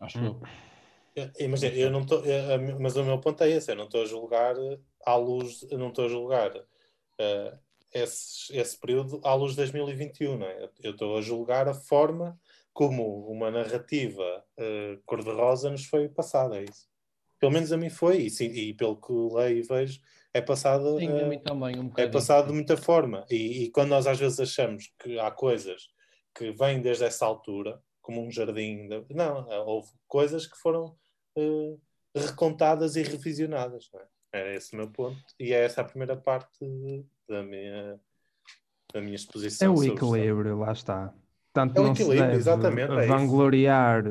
[0.02, 0.26] Acho Hum.
[0.26, 0.42] eu.
[1.16, 2.22] Eu- Imagina, eu não estou,
[2.80, 4.56] mas o meu ponto é esse, eu não estou a julgar
[5.06, 6.52] à luz, eu não estou a julgar
[7.18, 7.58] eh,
[7.94, 10.70] esse, esse período à luz de 2021, não é?
[10.82, 12.40] Eu estou a julgar a forma
[12.74, 16.90] como uma narrativa eh, cor-de-rosa nos foi passada, é isso.
[17.40, 20.00] Pelo menos a mim foi, e, sim, e pelo que leio e vejo,
[20.34, 23.26] é passada Sim, a mim também, um é passado de muita forma.
[23.30, 25.90] E, e quando nós às vezes achamos que há coisas
[26.34, 30.96] que vêm desde essa altura, como um jardim, de- não, houve coisas que foram
[31.38, 31.76] eh,
[32.16, 33.90] recontadas e revisionadas.
[33.94, 34.06] Não é?
[34.34, 35.18] Era esse o meu ponto.
[35.40, 38.00] E é essa a primeira parte de- da minha,
[38.94, 39.68] da minha exposição.
[39.68, 41.14] é o equilíbrio, lá está.
[41.54, 43.08] Tanto É o não se equilíbrio, deve exatamente, é isso.
[43.08, 44.04] vangloriar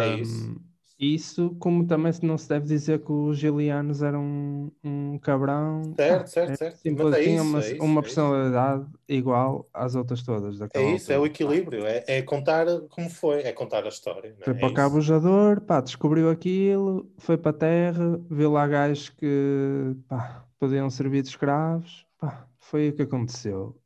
[0.00, 0.60] É isso.
[0.98, 4.72] Isso, como também se não se deve dizer que os gilianos eram um,
[5.14, 5.98] um cabrão.
[5.98, 6.78] Certo, certo, é certo.
[6.82, 11.12] simples, é tinha uma, é isso, uma é personalidade igual às outras todas É isso,
[11.12, 11.26] é o altura.
[11.26, 11.86] equilíbrio.
[11.86, 14.36] É, é contar como foi, é contar a história.
[14.40, 14.44] é?
[14.44, 14.74] Foi É para o isso.
[14.74, 20.88] Cabo Jador, pá, descobriu aquilo, foi para a terra, viu lá gajos que pá, podiam
[20.90, 23.80] servir de escravos, pá, foi o que aconteceu.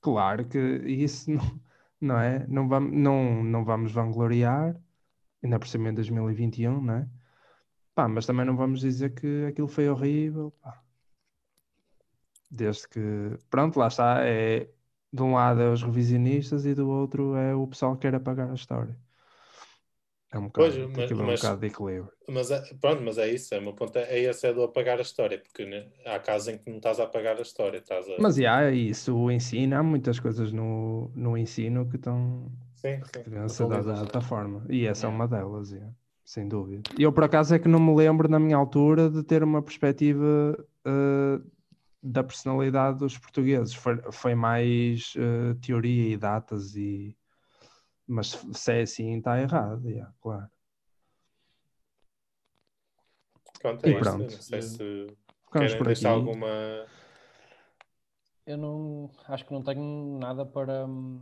[0.00, 1.60] Claro que isso não,
[2.00, 2.46] não é?
[2.46, 4.80] Não vamos, não, não vamos vangloriar,
[5.44, 7.08] ainda por cima em 2021, não é?
[7.94, 10.82] Pá, mas também não vamos dizer que aquilo foi horrível, pá.
[12.50, 13.00] Desde que,
[13.50, 14.68] pronto, lá está, é,
[15.12, 18.50] de um lado é os revisionistas e do outro é o pessoal que quer apagar
[18.50, 18.96] a história.
[20.32, 22.12] É um bocado, Pois, mas- haver um mas- bocado de equilíbrio.
[22.28, 24.62] Mas é, pronto, mas é isso, é, o meu ponto é, é esse, é do
[24.62, 27.78] apagar a história, porque né, há casos em que não estás a apagar a história,
[27.78, 28.16] estás a...
[28.18, 32.50] Mas já, isso, o ensino, há muitas coisas no, no ensino que estão
[32.84, 33.48] Sim, sim.
[33.48, 34.66] ser dadas de outra forma.
[34.68, 35.88] E essa é uma delas, é,
[36.22, 36.82] sem dúvida.
[36.98, 39.62] E eu, por acaso, é que não me lembro, na minha altura, de ter uma
[39.62, 40.54] perspectiva
[40.84, 41.40] eh,
[42.02, 43.72] da personalidade dos portugueses.
[43.72, 47.16] Foi, foi mais eh, teoria e datas, e...
[48.06, 50.50] mas se é assim, está errado, yeah, claro.
[53.62, 54.30] Pronto, é E isso, pronto.
[54.30, 55.06] não sei se
[55.46, 56.18] Ficamos querem deixar aqui.
[56.18, 56.86] alguma...
[58.46, 61.18] Eu não acho que não tenho nada para, hum,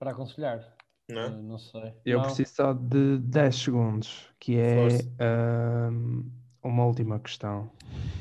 [0.00, 0.66] para aconselhar.
[1.10, 1.22] Não?
[1.26, 1.92] Eh, não sei.
[2.06, 2.24] Eu Não.
[2.24, 4.88] preciso só de 10 segundos, que é
[5.20, 6.22] ahm,
[6.62, 7.70] uma última questão.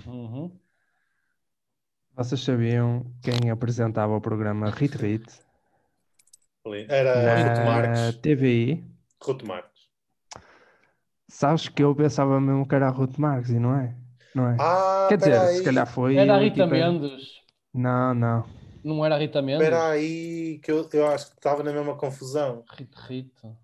[0.05, 0.51] Uhum.
[2.15, 5.25] Vocês sabiam quem apresentava o programa Rit Rit
[6.89, 8.15] Era Ruth na Marques.
[8.17, 8.83] TVI?
[9.23, 9.79] Ruth Marques.
[11.29, 13.95] Sabes que eu pensava mesmo que era a Ruth Marques e não é?
[14.35, 14.57] Não é?
[14.59, 15.57] Ah, Quer dizer, peraí.
[15.57, 16.17] se calhar foi.
[16.17, 17.23] Era a Rita tipo, Mendes.
[17.73, 18.58] Não, não.
[18.89, 19.61] Não era a Rita Mendes?
[19.63, 22.63] Espera aí, que eu, eu acho que estava na mesma confusão.
[22.77, 23.57] Rita, Rita.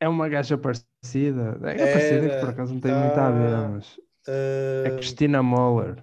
[0.00, 1.58] É uma gaja parecida.
[1.62, 2.50] É parecida que por Era.
[2.50, 4.00] acaso não tem muito a ver, Ah, mas.
[4.28, 5.96] É ah, Cristina Moller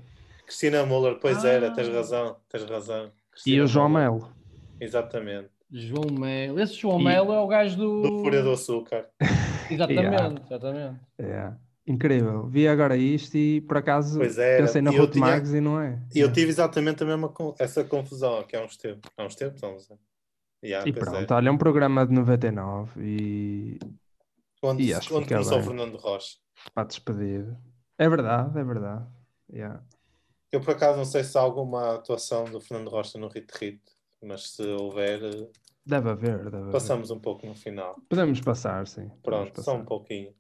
[0.46, 1.72] Cristina Muller, pois era, Ah.
[1.74, 3.06] tens razão, tens razão.
[3.06, 4.04] e Cristina o João Muller.
[4.12, 4.30] Melo.
[4.80, 5.50] Exatamente.
[5.70, 6.60] João Melo.
[6.62, 8.02] Esse João E- Melo é o gajo do.
[8.02, 9.06] Do Fúria do Açúcar.
[9.70, 10.36] Exatamente, Yeah.
[10.46, 11.00] exatamente.
[11.20, 11.52] É.
[11.88, 12.48] Incrível.
[12.48, 14.62] Vi agora isto e por acaso Pois era.
[14.66, 16.00] pensei na tinha- Marques e não é.
[16.14, 19.10] E eu tive exatamente a mesma essa confusão aqui há uns tempos.
[19.18, 20.04] Há uns tempos, há uns anos.
[20.64, 21.36] Yeah, E pois pronto, é.
[21.38, 23.80] olha, um programa de 99 e,
[24.62, 26.36] Onde, e acho onde começou o Fernando Rocha.
[26.74, 27.46] para despedir.
[27.98, 29.06] É verdade, é verdade.
[29.52, 29.82] Yeah.
[30.52, 33.82] Eu por acaso não sei se há alguma atuação do Fernando Rocha no Hit Hit,
[34.22, 35.48] mas se houver, eh,
[35.86, 36.72] Deve haver, deve haver.
[36.72, 37.96] passamos um pouco no final.
[38.10, 39.10] Podemos passar, sim.
[39.24, 39.82] Pronto, só passar.
[39.82, 40.34] um pouquinho.